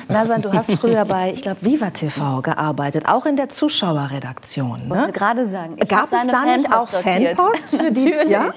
Nasan, 0.09 0.41
du 0.41 0.51
hast 0.51 0.71
früher 0.73 1.05
bei, 1.05 1.31
ich 1.31 1.41
glaube, 1.41 1.59
Viva 1.61 1.91
TV 1.91 2.41
gearbeitet, 2.41 3.05
auch 3.07 3.25
in 3.25 3.35
der 3.37 3.49
Zuschauerredaktion. 3.49 4.87
Ne? 4.87 4.95
Ich 4.95 5.01
wollte 5.01 5.11
gerade 5.11 5.45
sagen, 5.45 5.77
ich 5.77 5.87
gab 5.87 6.05
es 6.05 6.27
da 6.27 6.45
nicht 6.57 6.73
auch 6.73 6.89
Fanpost 6.89 7.69
für 7.69 7.91
die? 7.91 8.05
Natürlich. 8.09 8.29
Ja? 8.29 8.51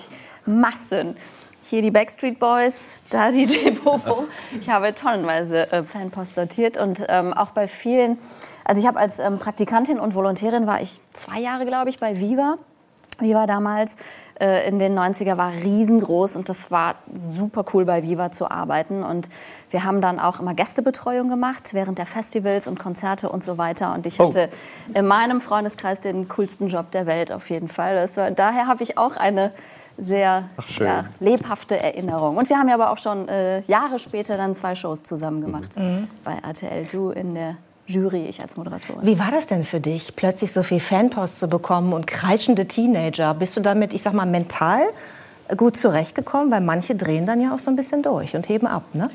Massen. 0.46 1.16
Hier 1.68 1.82
die 1.82 1.90
Backstreet 1.90 2.38
Boys, 2.38 3.02
da 3.10 3.30
DJ 3.30 3.70
Bobo. 3.84 4.24
Ich 4.58 4.70
habe 4.70 4.94
tonnenweise 4.94 5.70
äh, 5.70 5.82
Fanpost 5.82 6.34
sortiert 6.34 6.78
und 6.78 7.04
ähm, 7.08 7.34
auch 7.34 7.50
bei 7.50 7.68
vielen 7.68 8.16
also 8.64 8.80
ich 8.80 8.86
habe 8.86 8.98
als 8.98 9.18
ähm, 9.18 9.38
Praktikantin 9.38 9.98
und 9.98 10.14
Volontärin 10.14 10.66
war 10.66 10.82
ich 10.82 11.00
zwei 11.12 11.40
Jahre, 11.40 11.64
glaube 11.64 11.88
ich, 11.88 11.98
bei 11.98 12.20
Viva. 12.20 12.58
Viva 13.18 13.46
damals 13.46 13.96
äh, 14.40 14.68
in 14.68 14.78
den 14.78 14.96
90er 14.96 15.36
war 15.36 15.52
riesengroß 15.52 16.36
und 16.36 16.48
das 16.48 16.70
war 16.70 16.96
super 17.14 17.64
cool 17.72 17.84
bei 17.84 18.02
Viva 18.02 18.30
zu 18.30 18.50
arbeiten. 18.50 19.02
Und 19.02 19.28
wir 19.70 19.84
haben 19.84 20.00
dann 20.00 20.20
auch 20.20 20.40
immer 20.40 20.54
Gästebetreuung 20.54 21.28
gemacht 21.28 21.74
während 21.74 21.98
der 21.98 22.06
Festivals 22.06 22.68
und 22.68 22.78
Konzerte 22.78 23.30
und 23.30 23.42
so 23.42 23.58
weiter. 23.58 23.94
Und 23.94 24.06
ich 24.06 24.20
oh. 24.20 24.26
hatte 24.26 24.50
in 24.94 25.06
meinem 25.06 25.40
Freundeskreis 25.40 26.00
den 26.00 26.28
coolsten 26.28 26.68
Job 26.68 26.90
der 26.92 27.06
Welt 27.06 27.32
auf 27.32 27.50
jeden 27.50 27.68
Fall. 27.68 27.96
War, 28.16 28.30
daher 28.30 28.66
habe 28.66 28.82
ich 28.82 28.98
auch 28.98 29.16
eine 29.16 29.52
sehr 29.98 30.48
ja, 30.78 31.04
lebhafte 31.20 31.78
Erinnerung. 31.78 32.36
Und 32.36 32.48
wir 32.48 32.56
haben 32.56 32.68
ja 32.68 32.74
aber 32.74 32.90
auch 32.90 32.98
schon 32.98 33.28
äh, 33.28 33.60
Jahre 33.62 33.98
später 33.98 34.36
dann 34.36 34.54
zwei 34.54 34.74
Shows 34.74 35.02
zusammen 35.02 35.40
gemacht 35.40 35.76
mhm. 35.76 36.08
bei 36.24 36.34
RTL 36.34 36.86
Du 36.86 37.10
in 37.10 37.34
der 37.34 37.56
Jury, 37.86 38.26
ich 38.26 38.40
als 38.40 38.56
Moderatorin. 38.56 39.04
Wie 39.04 39.18
war 39.18 39.30
das 39.30 39.46
denn 39.46 39.64
für 39.64 39.80
dich, 39.80 40.14
plötzlich 40.14 40.52
so 40.52 40.62
viel 40.62 40.78
Fanpost 40.78 41.38
zu 41.38 41.48
bekommen 41.48 41.92
und 41.94 42.06
kreischende 42.06 42.68
Teenager? 42.68 43.32
Bist 43.34 43.56
du 43.56 43.60
damit, 43.60 43.94
ich 43.94 44.02
sag 44.02 44.12
mal, 44.12 44.26
mental 44.26 44.82
gut 45.56 45.76
zurechtgekommen? 45.76 46.50
Weil 46.50 46.60
manche 46.60 46.94
drehen 46.94 47.24
dann 47.24 47.40
ja 47.40 47.54
auch 47.54 47.58
so 47.58 47.70
ein 47.70 47.76
bisschen 47.76 48.02
durch 48.02 48.36
und 48.36 48.48
heben 48.48 48.66
ab, 48.66 48.82
ne? 48.92 49.10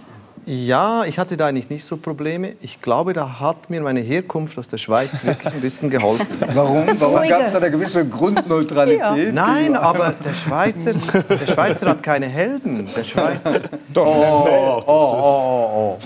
Ja, 0.45 1.05
ich 1.05 1.19
hatte 1.19 1.37
da 1.37 1.47
eigentlich 1.47 1.69
nicht 1.69 1.85
so 1.85 1.97
Probleme. 1.97 2.53
Ich 2.61 2.81
glaube, 2.81 3.13
da 3.13 3.39
hat 3.39 3.69
mir 3.69 3.81
meine 3.81 4.01
Herkunft 4.01 4.57
aus 4.57 4.67
der 4.67 4.77
Schweiz 4.77 5.23
wirklich 5.23 5.53
ein 5.53 5.61
bisschen 5.61 5.89
geholfen. 5.89 6.27
Warum? 6.53 6.87
Warum 6.99 7.27
gab 7.29 7.47
es 7.47 7.51
da 7.53 7.59
eine 7.59 7.71
gewisse 7.71 8.05
Grundneutralität? 8.05 8.99
Ja. 8.99 9.31
Nein, 9.31 9.75
aber 9.75 10.13
der 10.23 10.33
Schweizer, 10.33 10.93
der 10.93 11.47
Schweizer 11.47 11.89
hat 11.89 12.03
keine 12.03 12.27
Helden. 12.27 12.89
Der 12.95 13.03
Schweizer. 13.03 13.61
Doch. 13.93 14.05
Oh, 14.05 14.83
oh, 14.85 14.91
oh, 14.91 15.69
oh. 15.75 15.99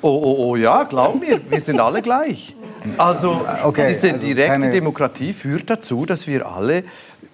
Oh, 0.00 0.08
oh, 0.08 0.36
oh, 0.50 0.56
ja, 0.56 0.84
glaub 0.84 1.18
mir, 1.18 1.40
wir 1.50 1.60
sind 1.60 1.80
alle 1.80 2.02
gleich. 2.02 2.54
Also 2.96 3.44
okay, 3.64 3.88
diese 3.88 4.12
also 4.12 4.26
direkte 4.26 4.52
keine... 4.52 4.70
Demokratie 4.70 5.32
führt 5.32 5.68
dazu, 5.68 6.06
dass 6.06 6.28
wir 6.28 6.46
alle 6.46 6.84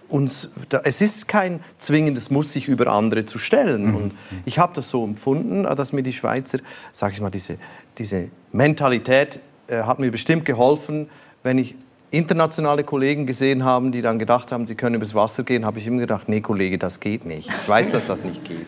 uns, 0.08 0.49
es 0.84 1.00
ist 1.00 1.28
kein 1.28 1.61
zwingendes 1.78 2.30
Muss, 2.30 2.52
sich 2.52 2.68
über 2.68 2.88
andere 2.88 3.26
zu 3.26 3.38
stellen. 3.38 3.88
Mhm. 3.88 3.96
Und 3.96 4.12
ich 4.44 4.58
habe 4.58 4.73
das 4.75 4.90
so 4.90 5.04
empfunden, 5.04 5.64
dass 5.64 5.92
mir 5.92 6.02
die 6.02 6.12
Schweizer, 6.12 6.58
sage 6.92 7.14
ich 7.14 7.20
mal, 7.20 7.30
diese, 7.30 7.58
diese 7.99 8.28
Mentalität 8.52 9.40
äh, 9.66 9.82
hat 9.82 9.99
mir 9.99 10.11
bestimmt 10.11 10.44
geholfen, 10.44 11.08
wenn 11.42 11.58
ich 11.58 11.75
internationale 12.11 12.84
Kollegen 12.84 13.26
gesehen 13.26 13.64
habe, 13.64 13.90
die 13.90 14.00
dann 14.00 14.18
gedacht 14.18 14.52
haben, 14.52 14.66
sie 14.66 14.76
können 14.76 14.94
übers 14.94 15.14
Wasser 15.14 15.42
gehen, 15.42 15.64
habe 15.64 15.78
ich 15.78 15.87
immer 15.87 16.00
gedacht, 16.00 16.28
nee 16.28 16.40
Kollege, 16.40 16.78
das 16.78 17.00
geht 17.00 17.26
nicht. 17.26 17.49
Ich 17.49 17.68
weiß, 17.68 17.90
dass 17.90 18.06
das 18.06 18.23
nicht 18.23 18.44
geht. 18.44 18.66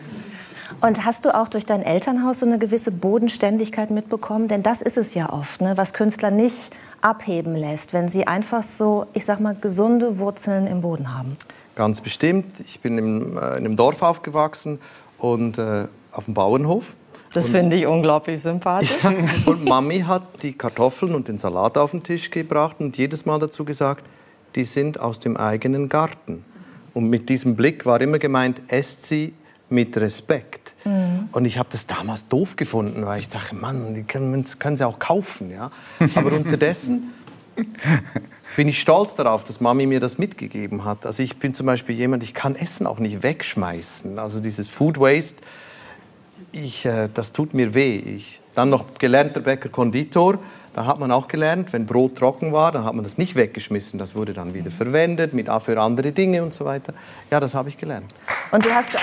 Und 0.79 1.05
hast 1.05 1.25
du 1.25 1.33
auch 1.33 1.47
durch 1.47 1.65
dein 1.65 1.81
Elternhaus 1.81 2.39
so 2.39 2.45
eine 2.45 2.59
gewisse 2.59 2.91
Bodenständigkeit 2.91 3.89
mitbekommen? 3.89 4.47
Denn 4.47 4.61
das 4.61 4.81
ist 4.81 4.97
es 4.97 5.15
ja 5.15 5.31
oft, 5.31 5.61
ne? 5.61 5.75
was 5.75 5.93
Künstler 5.93 6.29
nicht 6.29 6.71
abheben 7.01 7.55
lässt, 7.55 7.93
wenn 7.93 8.09
sie 8.09 8.27
einfach 8.27 8.63
so, 8.63 9.07
ich 9.13 9.25
sag 9.25 9.39
mal, 9.39 9.55
gesunde 9.59 10.19
Wurzeln 10.19 10.67
im 10.67 10.81
Boden 10.81 11.15
haben. 11.15 11.37
Ganz 11.75 12.01
bestimmt. 12.01 12.59
Ich 12.59 12.79
bin 12.79 12.97
im, 12.97 13.37
äh, 13.37 13.39
in 13.39 13.65
einem 13.65 13.75
Dorf 13.75 14.01
aufgewachsen 14.01 14.79
und 15.17 15.57
äh, 15.57 15.85
auf 16.11 16.25
dem 16.25 16.33
Bauernhof. 16.33 16.85
Das 17.33 17.49
finde 17.49 17.75
ich 17.75 17.85
unglaublich 17.85 18.41
sympathisch. 18.41 18.97
und 19.45 19.65
Mami 19.65 19.99
hat 19.99 20.23
die 20.41 20.53
Kartoffeln 20.53 21.13
und 21.13 21.27
den 21.27 21.37
Salat 21.37 21.77
auf 21.77 21.91
den 21.91 22.01
Tisch 22.01 22.31
gebracht 22.31 22.77
und 22.79 22.97
jedes 22.97 23.25
Mal 23.25 23.37
dazu 23.39 23.63
gesagt, 23.63 24.03
die 24.55 24.63
sind 24.63 24.99
aus 24.99 25.19
dem 25.19 25.37
eigenen 25.37 25.89
Garten. 25.89 26.43
Und 26.93 27.09
mit 27.09 27.29
diesem 27.29 27.55
Blick 27.55 27.85
war 27.85 28.01
immer 28.01 28.17
gemeint, 28.17 28.61
esst 28.69 29.05
sie 29.05 29.33
mit 29.69 29.95
Respekt. 29.97 30.66
Mhm. 30.87 31.29
Und 31.31 31.45
ich 31.45 31.57
habe 31.57 31.69
das 31.71 31.85
damals 31.85 32.27
doof 32.27 32.55
gefunden, 32.55 33.05
weil 33.05 33.19
ich 33.19 33.29
dachte, 33.29 33.55
Mann, 33.55 33.93
die 33.93 34.03
können, 34.03 34.45
können 34.59 34.77
sie 34.77 34.87
auch 34.87 34.99
kaufen. 34.99 35.51
Ja? 35.51 35.69
Aber 36.15 36.31
unterdessen 36.31 37.13
bin 38.55 38.67
ich 38.67 38.79
stolz 38.79 39.15
darauf, 39.15 39.43
dass 39.43 39.59
Mami 39.59 39.85
mir 39.85 39.99
das 39.99 40.17
mitgegeben 40.17 40.85
hat. 40.85 41.05
Also 41.05 41.23
ich 41.23 41.37
bin 41.37 41.53
zum 41.53 41.65
Beispiel 41.65 41.95
jemand, 41.95 42.23
ich 42.23 42.33
kann 42.33 42.55
Essen 42.55 42.87
auch 42.87 42.99
nicht 42.99 43.21
wegschmeißen. 43.21 44.17
Also 44.17 44.39
dieses 44.39 44.69
Food 44.69 44.99
Waste, 44.99 45.41
ich, 46.51 46.85
äh, 46.85 47.09
das 47.13 47.33
tut 47.33 47.53
mir 47.53 47.73
weh. 47.73 47.97
Ich, 47.97 48.39
dann 48.55 48.69
noch 48.69 48.97
gelernter 48.97 49.41
Bäcker 49.41 49.69
Konditor. 49.69 50.39
Da 50.73 50.85
hat 50.85 50.99
man 50.99 51.11
auch 51.11 51.27
gelernt, 51.27 51.73
wenn 51.73 51.87
Brot 51.87 52.17
trocken 52.17 52.53
war, 52.53 52.71
dann 52.71 52.85
hat 52.85 52.93
man 52.93 53.03
das 53.03 53.17
nicht 53.17 53.35
weggeschmissen. 53.35 53.97
Das 53.97 54.13
wurde 54.13 54.33
dann 54.33 54.53
wieder 54.53 54.69
verwendet 54.69 55.33
mit 55.33 55.49
für 55.63 55.81
andere 55.81 56.11
Dinge 56.11 56.43
und 56.43 56.53
so 56.53 56.65
weiter. 56.65 56.93
Ja, 57.31 57.39
das 57.39 57.55
habe 57.55 57.69
ich 57.69 57.77
gelernt. 57.77 58.13
Und 58.51 58.63
du 58.63 58.73
hast... 58.73 58.93
Ja? 58.93 58.99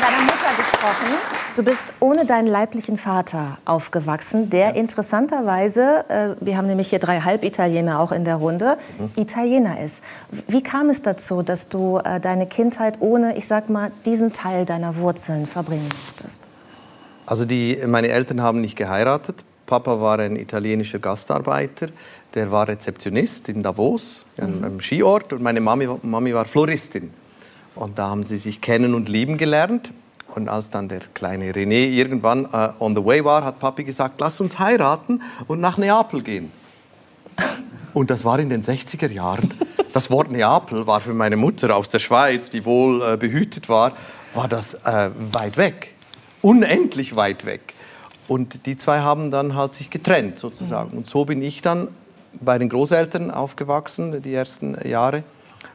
deiner 0.00 0.22
Mutter 0.22 0.52
gesprochen. 0.90 1.14
Du 1.56 1.64
bist 1.64 1.92
ohne 2.00 2.26
deinen 2.26 2.46
leiblichen 2.46 2.96
Vater 2.96 3.58
aufgewachsen, 3.64 4.50
der 4.50 4.76
interessanterweise, 4.76 6.04
äh, 6.08 6.34
wir 6.40 6.56
haben 6.56 6.66
nämlich 6.66 6.90
hier 6.90 7.00
drei 7.00 7.20
Halbitaliener 7.20 8.00
auch 8.00 8.12
in 8.12 8.24
der 8.24 8.36
Runde, 8.36 8.78
mhm. 8.98 9.10
Italiener 9.16 9.80
ist. 9.80 10.02
Wie 10.46 10.62
kam 10.62 10.90
es 10.90 11.02
dazu, 11.02 11.42
dass 11.42 11.68
du 11.68 11.98
äh, 11.98 12.20
deine 12.20 12.46
Kindheit 12.46 12.98
ohne, 13.00 13.36
ich 13.36 13.46
sag 13.46 13.68
mal, 13.68 13.90
diesen 14.06 14.32
Teil 14.32 14.64
deiner 14.64 14.96
Wurzeln 14.96 15.46
verbringen 15.46 15.88
musstest? 16.02 16.44
Also 17.26 17.44
die, 17.44 17.78
meine 17.86 18.08
Eltern 18.08 18.40
haben 18.40 18.60
nicht 18.60 18.76
geheiratet. 18.76 19.44
Papa 19.66 20.00
war 20.00 20.18
ein 20.18 20.36
italienischer 20.36 20.98
Gastarbeiter, 20.98 21.88
der 22.34 22.50
war 22.50 22.66
Rezeptionist 22.66 23.48
in 23.48 23.62
Davos, 23.62 24.24
mhm. 24.36 24.64
einem 24.64 24.80
Skiort, 24.80 25.32
und 25.32 25.42
meine 25.42 25.60
Mami, 25.60 25.88
Mami 26.02 26.34
war 26.34 26.44
Floristin. 26.44 27.10
Und 27.76 27.98
da 27.98 28.08
haben 28.08 28.24
sie 28.24 28.36
sich 28.36 28.60
kennen 28.60 28.94
und 28.94 29.08
lieben 29.08 29.38
gelernt. 29.38 29.92
Und 30.34 30.48
als 30.48 30.70
dann 30.70 30.88
der 30.88 31.00
kleine 31.14 31.52
René 31.52 31.88
irgendwann 31.88 32.46
uh, 32.46 32.72
on 32.78 32.94
the 32.94 33.04
way 33.04 33.24
war, 33.24 33.44
hat 33.44 33.58
Papi 33.58 33.84
gesagt, 33.84 34.20
lass 34.20 34.40
uns 34.40 34.58
heiraten 34.58 35.22
und 35.48 35.60
nach 35.60 35.76
Neapel 35.76 36.22
gehen. 36.22 36.52
Und 37.94 38.10
das 38.10 38.24
war 38.24 38.38
in 38.38 38.48
den 38.48 38.62
60er 38.62 39.10
Jahren. 39.10 39.50
Das 39.92 40.10
Wort 40.10 40.30
Neapel 40.30 40.86
war 40.86 41.00
für 41.00 41.14
meine 41.14 41.36
Mutter 41.36 41.74
aus 41.74 41.88
der 41.88 41.98
Schweiz, 41.98 42.50
die 42.50 42.64
wohl 42.64 43.02
äh, 43.02 43.16
behütet 43.16 43.68
war, 43.68 43.92
war 44.34 44.46
das 44.46 44.74
äh, 44.74 45.10
weit 45.32 45.56
weg. 45.56 45.94
Unendlich 46.42 47.16
weit 47.16 47.44
weg. 47.44 47.74
Und 48.28 48.66
die 48.66 48.76
zwei 48.76 49.00
haben 49.00 49.32
dann 49.32 49.56
halt 49.56 49.74
sich 49.74 49.90
getrennt 49.90 50.38
sozusagen. 50.38 50.96
Und 50.96 51.08
so 51.08 51.24
bin 51.24 51.42
ich 51.42 51.62
dann 51.62 51.88
bei 52.40 52.58
den 52.58 52.68
Großeltern 52.68 53.32
aufgewachsen, 53.32 54.22
die 54.22 54.32
ersten 54.32 54.76
Jahre. 54.86 55.24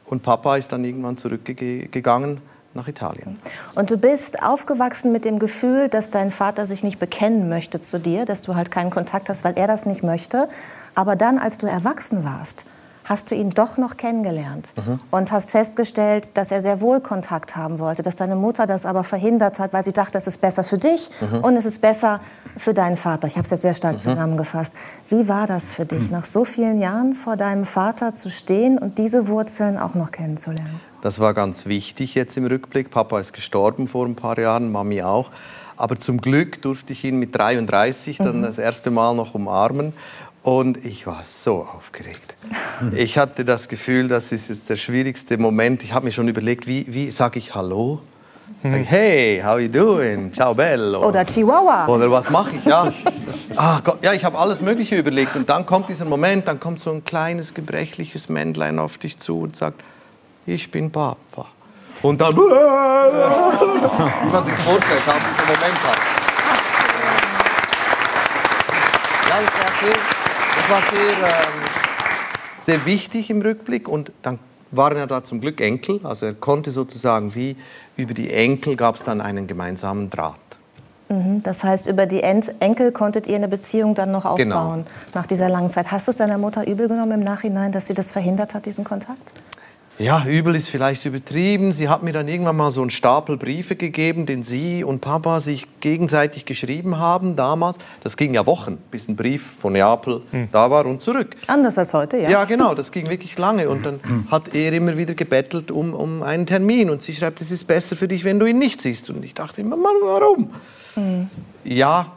Und 0.06 0.24
Papa 0.24 0.56
ist 0.56 0.72
dann 0.72 0.86
irgendwann 0.86 1.18
zurückgegangen 1.18 2.40
nach 2.76 2.88
Italien. 2.88 3.40
Und 3.74 3.92
du 3.92 3.98
bist 3.98 4.44
aufgewachsen 4.44 5.12
mit 5.12 5.26
dem 5.26 5.40
Gefühl, 5.40 5.90
dass 5.90 6.10
dein 6.10 6.32
Vater 6.32 6.66
sich 6.66 6.84
nicht 6.84 7.00
bekennen 7.00 7.50
möchte 7.50 7.82
zu 7.82 8.00
dir, 8.00 8.26
dass 8.26 8.42
du 8.42 8.56
halt 8.56 8.72
keinen 8.72 8.90
Kontakt 8.90 9.30
hast, 9.30 9.44
weil 9.44 9.58
er 9.58 9.68
das 9.68 9.86
nicht 9.86 10.04
möchte. 10.04 10.48
Aber 10.94 11.16
dann, 11.16 11.40
als 11.40 11.58
du 11.58 11.68
erwachsen 11.68 12.24
warst, 12.24 12.66
hast 13.06 13.30
du 13.30 13.36
ihn 13.36 13.52
doch 13.52 13.78
noch 13.78 13.98
kennengelernt 13.98 14.74
mhm. 14.76 15.00
und 15.12 15.32
hast 15.32 15.52
festgestellt, 15.52 16.36
dass 16.38 16.52
er 16.52 16.62
sehr 16.62 16.82
wohl 16.82 17.00
Kontakt 17.00 17.56
haben 17.56 17.80
wollte, 17.80 18.02
dass 18.02 18.16
deine 18.16 18.36
Mutter 18.36 18.66
das 18.66 18.86
aber 18.86 19.04
verhindert 19.04 19.60
hat, 19.60 19.74
weil 19.74 19.84
sie 19.84 19.94
dachte, 19.94 20.18
es 20.18 20.28
ist 20.28 20.42
besser 20.42 20.64
für 20.64 20.78
dich 20.78 21.12
mhm. 21.22 21.40
und 21.40 21.56
es 21.56 21.66
ist 21.66 21.82
besser 21.82 22.20
für 22.58 22.74
deinen 22.74 22.98
Vater. 22.98 23.28
Ich 23.28 23.36
habe 23.36 23.46
es 23.46 23.52
jetzt 23.52 23.62
sehr 23.62 23.76
stark 23.76 23.94
mhm. 23.94 24.00
zusammengefasst. 24.00 24.74
Wie 25.10 25.28
war 25.28 25.46
das 25.48 25.72
für 25.72 25.86
dich, 25.86 26.10
nach 26.10 26.26
so 26.26 26.46
vielen 26.46 26.80
Jahren 26.80 27.14
vor 27.14 27.38
deinem 27.38 27.66
Vater 27.66 28.16
zu 28.16 28.30
stehen 28.32 28.78
und 28.78 28.98
diese 28.98 29.28
Wurzeln 29.28 29.78
auch 29.78 29.94
noch 29.94 30.12
kennenzulernen? 30.12 30.82
Das 31.06 31.20
war 31.20 31.36
ganz 31.36 31.68
wichtig 31.68 32.16
jetzt 32.16 32.36
im 32.36 32.48
Rückblick. 32.48 32.90
Papa 32.90 33.20
ist 33.20 33.32
gestorben 33.32 33.88
vor 33.88 34.08
ein 34.08 34.16
paar 34.16 34.40
Jahren, 34.40 34.72
Mami 34.72 35.04
auch. 35.04 35.30
Aber 35.78 36.00
zum 36.00 36.20
Glück 36.20 36.64
durfte 36.64 36.94
ich 36.94 37.04
ihn 37.04 37.20
mit 37.20 37.36
33 37.36 38.18
dann 38.18 38.40
mhm. 38.40 38.42
das 38.42 38.58
erste 38.58 38.90
Mal 38.90 39.14
noch 39.14 39.36
umarmen. 39.36 39.94
Und 40.42 40.84
ich 40.84 41.06
war 41.06 41.22
so 41.24 41.68
aufgeregt. 41.78 42.36
Ich 42.96 43.20
hatte 43.20 43.46
das 43.46 43.70
Gefühl, 43.70 44.08
das 44.08 44.32
ist 44.32 44.50
jetzt 44.50 44.68
der 44.68 44.78
schwierigste 44.78 45.38
Moment. 45.38 45.84
Ich 45.84 45.94
habe 45.94 46.06
mir 46.06 46.12
schon 46.12 46.28
überlegt, 46.28 46.66
wie, 46.66 46.88
wie 46.90 47.12
sage 47.12 47.38
ich 47.38 47.54
Hallo? 47.54 48.02
Ich, 48.64 48.90
hey, 48.90 49.44
how 49.46 49.60
you 49.60 49.68
doing? 49.68 50.34
Ciao 50.34 50.56
bello. 50.56 51.08
Oder 51.08 51.24
Chihuahua. 51.24 51.86
Oder 51.88 52.10
was 52.10 52.32
mache 52.32 52.56
ich? 52.56 52.66
Ja, 52.66 52.92
ah, 53.56 53.80
Gott, 53.84 54.04
ja 54.04 54.14
ich 54.14 54.26
habe 54.26 54.40
alles 54.40 54.60
Mögliche 54.60 54.98
überlegt. 54.98 55.36
Und 55.36 55.50
dann 55.50 55.68
kommt 55.68 55.88
dieser 55.90 56.06
Moment, 56.06 56.48
dann 56.48 56.60
kommt 56.60 56.80
so 56.80 56.92
ein 56.92 57.06
kleines, 57.06 57.54
gebrechliches 57.54 58.28
Männlein 58.28 58.80
auf 58.80 58.98
dich 58.98 59.20
zu 59.20 59.42
und 59.42 59.56
sagt, 59.56 59.84
ich 60.46 60.70
bin 60.72 60.92
Papa. 60.92 61.48
Und 62.02 62.20
dann, 62.22 62.36
wie 62.36 62.40
man 64.32 64.46
sich 64.46 64.54
vorstellt, 64.56 65.06
haben 65.08 65.20
diesen 65.20 65.46
Moment 65.48 65.84
hat. 65.84 66.00
Ja, 69.28 69.40
das 69.42 69.54
war 69.60 69.72
sehr 69.82 70.00
das 70.56 70.70
war 70.70 70.82
sehr, 70.82 71.28
ähm, 71.28 71.62
sehr 72.64 72.86
wichtig 72.86 73.30
im 73.30 73.42
Rückblick 73.42 73.88
und 73.88 74.12
dann 74.22 74.40
waren 74.72 74.98
ja 74.98 75.06
da 75.06 75.24
zum 75.24 75.42
Glück 75.42 75.62
Enkel, 75.62 76.00
also 76.04 76.26
er 76.26 76.34
konnte 76.34 76.72
sozusagen 76.72 77.36
wie 77.36 77.56
über 77.98 78.14
die 78.14 78.32
Enkel 78.34 78.76
gab 78.76 78.96
es 78.96 79.04
dann 79.04 79.22
einen 79.22 79.48
gemeinsamen 79.48 80.10
Draht. 80.10 80.40
Mhm, 81.10 81.44
das 81.44 81.64
heißt, 81.64 81.88
über 81.88 82.08
die 82.08 82.24
Enkel 82.24 82.92
konntet 82.92 83.28
ihr 83.28 83.36
eine 83.36 83.48
Beziehung 83.48 83.94
dann 83.94 84.12
noch 84.12 84.36
genau. 84.38 84.56
aufbauen 84.56 84.86
genau. 84.86 84.98
nach 85.14 85.28
dieser 85.28 85.50
langen 85.50 85.70
Zeit. 85.70 85.92
Hast 85.92 86.08
du 86.08 86.12
es 86.12 86.18
deiner 86.18 86.40
Mutter 86.40 86.68
übel 86.68 86.88
genommen 86.88 87.12
im 87.12 87.20
Nachhinein, 87.20 87.72
dass 87.72 87.86
sie 87.86 87.94
das 87.94 88.10
verhindert 88.10 88.56
hat, 88.56 88.66
diesen 88.66 88.84
Kontakt? 88.84 89.34
Ja, 89.98 90.26
übel 90.26 90.56
ist 90.56 90.68
vielleicht 90.68 91.06
übertrieben. 91.06 91.72
Sie 91.72 91.88
hat 91.88 92.04
mir 92.04 92.12
dann 92.12 92.28
irgendwann 92.28 92.58
mal 92.58 92.72
so 92.72 92.82
einen 92.82 92.90
Stapel 92.90 93.38
Briefe 93.38 93.76
gegeben, 93.76 94.26
den 94.26 94.44
sie 94.44 94.84
und 94.84 95.00
Papa 95.00 95.40
sich 95.40 95.68
gegenseitig 95.80 96.46
geschrieben 96.46 96.98
haben 96.98 97.36
damals. 97.36 97.78
Das 98.04 98.18
ging 98.18 98.34
ja 98.34 98.46
Wochen, 98.46 98.78
bis 98.92 99.08
ein 99.08 99.16
Brief 99.16 99.54
von 99.58 99.74
Neapel 99.74 100.22
hm. 100.32 100.50
da 100.52 100.70
war 100.70 100.86
und 100.86 101.02
zurück. 101.02 101.36
Anders 101.48 101.78
als 101.78 101.94
heute, 101.94 102.18
ja. 102.18 102.30
Ja, 102.30 102.44
genau, 102.44 102.76
das 102.76 102.92
ging 102.92 103.10
wirklich 103.10 103.38
lange. 103.38 103.70
Und 103.70 103.86
dann 103.86 104.00
hat 104.30 104.54
er 104.54 104.74
immer 104.74 104.98
wieder 104.98 105.14
gebettelt 105.14 105.72
um, 105.72 105.94
um 105.94 106.24
einen 106.24 106.46
Termin. 106.46 106.90
Und 106.90 107.02
sie 107.02 107.14
schreibt, 107.14 107.40
es 107.40 107.52
ist 107.52 107.66
besser 107.66 107.96
für 107.96 108.10
dich, 108.10 108.26
wenn 108.26 108.40
du 108.40 108.46
ihn 108.46 108.60
nicht 108.60 108.82
siehst. 108.82 109.10
Und 109.10 109.24
ich 109.24 109.34
dachte 109.34 109.62
immer, 109.62 109.78
Mann, 109.78 109.96
warum? 110.04 110.50
Hm. 110.96 111.30
Ja, 111.64 112.12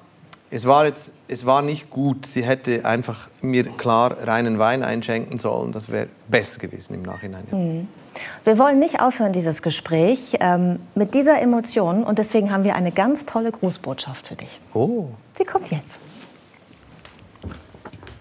es 0.51 0.67
war 0.67 0.87
jetzt, 0.87 1.13
es 1.29 1.45
war 1.47 1.63
nicht 1.63 1.91
gut. 1.91 2.27
Sie 2.27 2.45
hätte 2.45 2.85
einfach 2.85 3.29
mir 3.41 3.65
klar 3.65 4.17
reinen 4.27 4.59
Wein 4.59 4.83
einschenken 4.83 5.39
sollen. 5.39 5.73
Das 5.73 5.91
wäre 5.91 6.09
besser 6.29 6.59
gewesen 6.59 6.95
im 6.95 7.03
Nachhinein. 7.03 7.45
Ja. 7.51 7.57
Mhm. 7.57 7.89
Wir 8.45 8.59
wollen 8.59 8.79
nicht 8.79 9.01
aufhören, 9.01 9.33
dieses 9.33 9.63
Gespräch 9.63 10.37
ähm, 10.41 10.81
mit 10.95 11.15
dieser 11.15 11.41
Emotion. 11.41 12.03
Und 12.03 12.19
deswegen 12.19 12.51
haben 12.51 12.65
wir 12.65 12.75
eine 12.75 12.91
ganz 12.91 13.27
tolle 13.27 13.53
Grußbotschaft 13.53 14.27
für 14.27 14.35
dich. 14.35 14.61
Oh. 14.75 15.07
Sie 15.35 15.45
kommt 15.45 15.71
jetzt. 15.71 15.99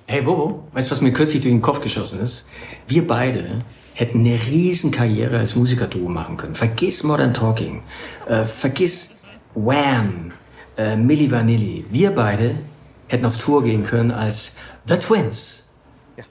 Hey 0.05 0.21
Bobo, 0.21 0.63
weißt 0.71 0.89
du, 0.89 0.91
was 0.93 1.01
mir 1.01 1.11
kürzlich 1.11 1.41
durch 1.41 1.53
den 1.53 1.61
Kopf 1.61 1.81
geschossen 1.81 2.21
ist? 2.21 2.45
Wir 2.87 3.05
beide 3.05 3.63
hätten 3.93 4.19
eine 4.19 4.35
Riesenkarriere 4.35 5.37
als 5.39 5.55
Musikerduo 5.55 6.07
machen 6.07 6.37
können. 6.37 6.55
Vergiss 6.55 7.03
Modern 7.03 7.33
Talking, 7.33 7.81
äh, 8.27 8.45
vergiss 8.45 9.19
Wham, 9.55 10.31
äh, 10.77 10.95
Milli 10.95 11.31
Vanilli, 11.31 11.85
wir 11.89 12.11
beide 12.11 12.55
hätten 13.07 13.25
auf 13.25 13.37
Tour 13.37 13.63
gehen 13.63 13.83
können 13.83 14.11
als 14.11 14.55
The 14.85 14.97
Twins. 14.97 15.67
Ja. 16.15 16.23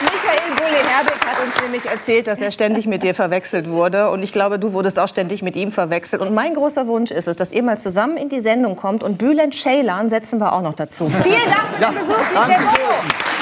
Michael 0.00 0.54
Bulli-Herbig 0.56 1.20
hat 1.26 1.44
uns 1.44 1.60
nämlich 1.60 1.84
erzählt, 1.84 2.26
dass 2.26 2.40
er 2.40 2.50
ständig 2.50 2.86
mit 2.86 3.02
dir 3.02 3.14
verwechselt 3.14 3.68
wurde. 3.68 4.10
Und 4.10 4.22
ich 4.22 4.32
glaube, 4.32 4.58
du 4.58 4.72
wurdest 4.72 4.98
auch 4.98 5.08
ständig 5.08 5.42
mit 5.42 5.54
ihm 5.56 5.70
verwechselt. 5.70 6.22
Und 6.22 6.32
mein 6.32 6.54
großer 6.54 6.86
Wunsch 6.86 7.10
ist 7.10 7.28
es, 7.28 7.36
dass 7.36 7.52
ihr 7.52 7.62
mal 7.62 7.78
zusammen 7.78 8.16
in 8.16 8.30
die 8.30 8.40
Sendung 8.40 8.76
kommt. 8.76 9.02
Und 9.02 9.18
Bülent 9.18 9.54
Ceylan 9.54 10.08
setzen 10.08 10.38
wir 10.38 10.52
auch 10.52 10.62
noch 10.62 10.74
dazu. 10.74 11.10
Vielen 11.22 11.36
Dank 11.44 11.68
für 11.74 11.84
den 11.84 11.94
Besuch, 11.94 12.46
DJ 12.46 12.52
Bobo. 12.64 13.41